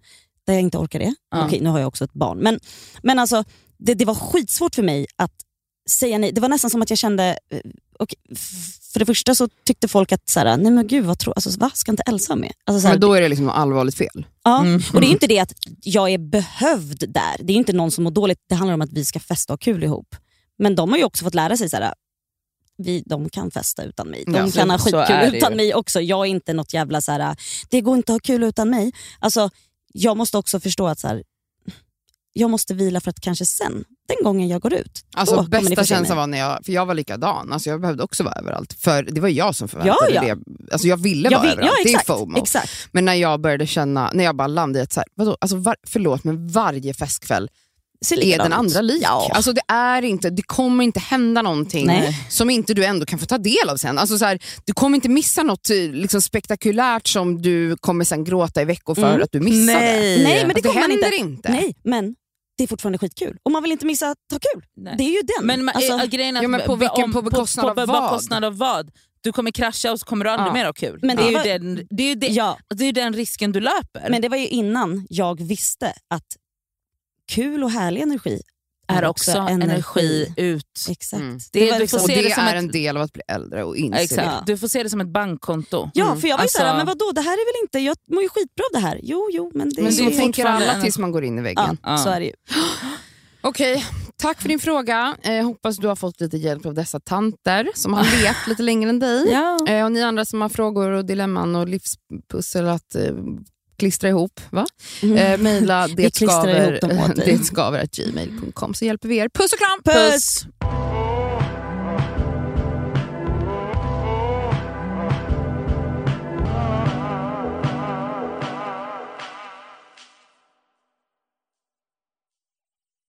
där 0.47 0.55
jag 0.55 0.63
inte 0.63 0.79
orkar 0.79 0.99
det. 0.99 1.15
Ja. 1.31 1.47
Okej, 1.47 1.61
nu 1.61 1.69
har 1.69 1.79
jag 1.79 1.89
också 1.89 2.05
ett 2.05 2.13
barn. 2.13 2.39
Men, 2.39 2.61
men 3.03 3.19
alltså, 3.19 3.45
det, 3.79 3.95
det 3.95 4.05
var 4.05 4.15
skitsvårt 4.15 4.75
för 4.75 4.83
mig 4.83 5.07
att 5.17 5.33
säga 5.91 6.19
nej. 6.19 6.33
Det 6.33 6.41
var 6.41 6.49
nästan 6.49 6.71
som 6.71 6.83
att 6.83 6.91
jag 6.91 6.99
kände, 6.99 7.39
eh, 7.51 7.61
och 7.99 8.15
för 8.93 8.99
det 8.99 9.07
första 9.07 9.35
så 9.35 9.49
tyckte 9.65 9.89
folk 9.89 10.13
att, 10.13 10.29
så 10.29 10.41
här, 10.41 10.57
nej 10.57 10.73
men 10.73 10.87
gud 10.87 11.05
vad 11.05 11.19
tror 11.19 11.35
alltså, 11.37 11.59
va? 11.61 11.71
ska 11.75 11.91
inte 11.93 12.03
Elsa 12.07 12.37
med? 12.37 12.53
Alltså, 12.65 12.81
så 12.81 12.87
här, 12.87 12.95
Men 12.95 13.01
då 13.01 13.13
är 13.15 13.21
det 13.21 13.29
liksom 13.29 13.49
allvarligt 13.49 13.95
fel. 13.95 14.27
ja. 14.45 14.61
Mm. 14.61 14.83
Och 14.95 15.01
det 15.01 15.07
är 15.07 15.11
inte 15.11 15.27
det 15.27 15.39
att 15.39 15.53
jag 15.83 16.11
är 16.11 16.19
behövd 16.19 17.05
där. 17.09 17.37
Det 17.45 17.53
är 17.53 17.57
inte 17.57 17.73
någon 17.73 17.91
som 17.91 18.05
mår 18.05 18.11
dåligt. 18.11 18.39
Det 18.49 18.55
handlar 18.55 18.75
om 18.75 18.81
att 18.81 18.93
vi 18.93 19.05
ska 19.05 19.21
festa 19.21 19.53
och 19.53 19.65
ha 19.65 19.73
kul 19.73 19.85
ihop. 19.85 20.17
Men 20.59 20.75
de 20.77 20.91
har 20.91 20.99
ju 20.99 21.05
också 21.05 21.25
fått 21.25 21.35
lära 21.35 21.57
sig 21.57 21.71
så 21.71 21.77
här, 21.77 21.95
vi, 22.79 23.03
de 23.07 23.29
kan 23.29 23.51
festa 23.51 23.85
utan 23.85 24.09
mig. 24.09 24.25
De 24.27 24.35
Ja, 24.35 24.51
kan 24.51 24.71
ha 24.71 24.79
skitkul 24.79 25.35
utan 25.37 25.51
ju. 25.53 25.57
mig 25.57 25.75
också. 25.75 26.01
Jag 26.01 26.21
är 26.27 26.31
inte 26.31 26.53
något 26.53 26.73
jävla 26.73 27.01
så 27.01 27.13
här, 27.13 27.37
det 27.71 27.81
går 27.81 27.97
inte 27.97 28.13
att 28.13 28.15
ha 28.15 28.21
kul 28.21 28.43
utan 28.43 28.71
mig. 28.71 28.93
Alltså, 29.19 29.51
jag 29.93 30.17
måste 30.17 30.39
också 30.39 30.61
förstå 30.61 30.87
att 30.87 30.99
så 30.99 31.09
här, 31.09 31.23
jag 32.33 32.51
måste 32.51 32.75
vila 32.75 33.01
för 33.01 33.11
att 33.11 33.21
kanske 33.21 33.47
sen, 33.47 33.85
den 34.09 34.25
gången 34.25 34.49
jag 34.49 34.61
går 34.61 34.73
ut, 34.75 35.05
Alltså 35.17 35.43
bästa 35.43 35.85
känslan 35.85 36.17
var 36.19 36.27
när 36.27 36.39
jag, 36.39 36.65
för 36.65 36.73
jag 36.73 36.87
var 36.87 36.95
likadan, 36.95 37.53
alltså 37.53 37.71
jag 37.71 37.81
behövde 37.81 38.03
också 38.03 38.25
vara 38.25 38.35
överallt. 38.35 38.73
För 38.73 39.03
det 39.03 39.21
var 39.21 39.29
jag 39.29 39.55
som 39.55 39.69
förväntade 39.69 40.15
Ja, 40.15 40.25
ja. 40.29 40.35
det. 40.35 40.73
Alltså 40.73 40.89
jag 40.89 40.97
ville 40.97 41.29
Jag 41.31 41.39
vara 41.39 41.43
vill- 41.51 41.59
överallt, 41.59 41.73
ja, 41.79 41.83
det 41.85 41.91
är 41.91 41.95
exakt, 41.99 42.07
FOMO. 42.07 42.39
exakt. 42.39 42.71
Men 42.93 43.05
när 43.05 43.15
jag 43.15 43.41
började 43.41 43.67
känna, 43.67 44.11
när 44.15 44.25
jag 44.25 44.37
bara 44.37 44.47
landade 44.49 44.79
i 44.79 44.83
att 44.83 44.93
så 44.93 45.01
här, 45.01 45.09
vadå, 45.15 45.37
alltså 45.41 45.57
var, 45.57 45.77
förlåt 45.87 46.25
men 46.25 46.49
varje 46.49 46.95
festkväll 46.95 47.49
är 48.11 48.39
den 48.39 48.53
andra 48.53 48.81
lik. 48.81 49.03
Ja. 49.03 49.31
Alltså 49.35 49.53
det, 49.53 49.61
är 49.69 50.03
inte, 50.03 50.31
det 50.31 50.43
kommer 50.43 50.85
inte 50.85 51.01
hända 51.01 51.43
någonting 51.43 51.87
Nej. 51.87 52.27
som 52.31 52.51
inte 52.51 52.75
du 52.75 52.85
ändå 52.85 53.07
kan 53.07 53.19
få 53.19 53.27
ta 53.27 53.39
del 53.39 53.69
av 53.71 53.77
sen. 53.77 53.99
Alltså 53.99 54.19
så 54.19 54.25
här, 54.25 54.39
du 54.67 54.73
kommer 54.73 54.95
inte 54.97 55.09
missa 55.09 55.43
något 55.43 55.71
eh, 55.71 55.77
liksom, 55.77 56.21
spektakulärt 56.23 57.07
som 57.09 57.43
du 57.43 57.77
kommer 57.77 58.05
sen 58.05 58.25
gråta 58.25 58.63
i 58.63 58.65
veckor 58.65 58.95
för 58.95 59.09
Mm. 59.11 59.23
att 59.23 59.33
du 59.33 59.41
missade. 59.41 59.79
Nej. 59.79 60.23
Nej, 60.25 60.47
men 60.47 60.49
det, 60.49 60.55
Alltså, 60.55 60.55
det 60.55 60.63
kommer 60.69 60.81
man 60.81 60.91
händer 60.91 61.13
inte. 61.19 61.49
inte. 61.49 61.53
Nej, 61.53 61.75
men 61.85 62.15
det 62.59 62.65
är 62.65 62.69
fortfarande 62.69 62.99
skitkul. 62.99 63.37
Och 63.43 63.51
man 63.53 63.63
vill 63.63 63.73
inte 63.73 63.87
missa 63.87 64.07
att 64.11 64.17
ha 64.33 64.39
kul. 64.55 64.63
Nej. 64.77 64.95
Det 64.99 65.05
är 65.05 65.11
ju 65.11 65.21
den. 65.39 65.47
Men 65.47 65.69
Alltså, 65.69 65.93
äh, 65.93 66.05
grejen 66.05 66.37
är 66.37 66.41
att 66.41 66.43
Ja, 66.43 66.49
men 66.49 66.61
på 66.67 66.77
vilken- 66.77 67.13
på 67.13 67.23
bekostnad 67.23 67.65
på, 67.65 67.71
av 67.71 67.87
på 67.87 67.93
vad? 67.93 68.03
bekostnad 68.03 68.45
av 68.45 68.57
vad? 68.59 68.91
Du 69.21 69.33
kommer 69.33 69.51
krascha 69.51 69.93
och 69.93 70.01
så 70.01 70.07
kommer 70.07 70.25
du 70.25 70.31
aldrig 70.31 70.49
Ja. 70.49 70.53
mer 70.53 70.65
ha 70.65 70.73
kul. 70.73 70.99
Men 71.03 71.17
det, 71.17 71.23
det 71.23 71.29
är 71.29 71.33
var- 71.39 71.45
ju 71.45 71.53
den, 71.53 71.87
det, 71.91 72.03
är 72.03 72.09
ju 72.09 72.15
det, 72.15 72.27
ja, 72.27 72.59
det 72.75 72.85
är 72.85 72.87
ju 72.87 72.93
den 72.93 73.13
risken 73.13 73.53
du 73.53 73.61
löper. 73.61 74.07
men 74.11 74.23
det 74.23 74.29
var 74.29 74.37
ju 74.37 74.47
innan 74.49 75.07
jag 75.11 75.41
visste 75.43 75.87
att 76.15 76.25
kul 77.29 77.65
och 77.65 77.71
härlig 77.71 78.01
energi 78.03 78.41
är 78.89 79.05
också 79.05 79.31
energi 79.39 80.35
ut. 80.37 80.65
Exakt. 80.91 81.21
Mm. 81.23 81.39
Det- 81.53 81.67
var 81.67 81.73
du 81.73 81.79
liksom- 81.79 81.99
får 81.99 82.05
Och 82.05 82.11
se 82.11 82.17
det 82.23 82.29
det 82.29 82.35
som 82.35 82.45
är 82.45 82.55
ett- 82.57 82.63
en 82.63 82.69
del 82.71 82.97
av 82.97 83.03
att 83.03 83.13
bli 83.13 83.23
äldre 83.29 83.65
och 83.65 83.77
Ja, 83.79 83.81
inse 83.85 83.99
exakt. 84.03 84.21
det. 84.21 84.25
Ja. 84.25 84.43
Du 84.47 84.57
får 84.59 84.69
se 84.69 84.83
det 84.83 84.91
som 84.91 85.01
ett 85.01 85.09
bankkonto. 85.13 85.91
Ja, 85.95 86.07
Mm. 86.07 86.21
för 86.21 86.29
jag 86.29 86.37
var 86.37 86.43
ju 86.43 86.45
Alltså- 86.45 86.59
såhär, 86.59 86.77
men 86.77 86.87
vadå 86.87 87.13
det 87.15 87.21
här 87.21 87.33
är 87.33 87.55
väl 87.55 87.63
inte, 87.65 87.79
jag 87.79 87.97
mår 88.15 88.23
ju 88.23 88.29
skitbra 88.29 88.65
av 88.75 88.81
det 88.81 88.87
här. 88.89 89.01
Jo, 89.03 89.29
jo, 89.33 89.51
men 89.55 89.69
det 89.71 89.83
Men 89.83 89.87
är 89.93 89.97
så 89.97 90.05
det 90.05 90.11
tänker 90.17 90.45
alla 90.45 90.73
en- 90.73 90.83
tills 90.83 90.99
man 90.99 91.13
går 91.13 91.25
in 91.25 91.35
i 91.35 91.37
Ja, 91.39 91.43
väggen. 91.43 91.79
Ja. 91.83 91.99
så 91.99 92.09
är 92.09 92.21
det 92.21 92.27
ju. 92.27 92.33
Okej, 93.41 93.85
tack 94.17 94.41
för 94.43 94.49
din 94.49 94.59
fråga. 94.59 95.17
Eh, 95.23 95.45
hoppas 95.45 95.77
du 95.77 95.89
har 95.89 95.97
fått 95.97 96.21
lite 96.21 96.37
hjälp 96.37 96.67
av 96.67 96.75
dessa 96.75 97.01
tanter 97.01 97.69
som 97.75 97.95
har 97.95 98.03
levt 98.23 98.47
lite 98.47 98.63
längre 98.63 98.91
än 98.91 98.99
dig. 98.99 99.29
Ja. 99.33 99.59
Eh, 99.69 99.85
och 99.85 99.93
ni 99.93 100.03
andra 100.03 100.25
som 100.25 100.41
har 100.41 100.49
frågor 100.49 100.91
och 100.91 101.05
dilemman 101.07 101.57
och 101.57 101.69
livspussel 101.69 102.69
att 102.69 102.95
eh, 102.95 103.13
klistra 103.79 104.09
ihop, 104.09 104.41
va? 104.51 104.67
Mm. 105.03 105.17
Eh, 105.17 105.39
mejla 105.39 105.89
detskaver.gmail.com 105.97 108.75
så 108.75 108.85
hjälper 108.85 109.09
vi 109.09 109.19
er. 109.19 109.29
Puss 109.29 109.53
och 109.53 109.59
kram! 109.59 109.83
Puss! 109.85 110.15
Puss. 110.15 110.47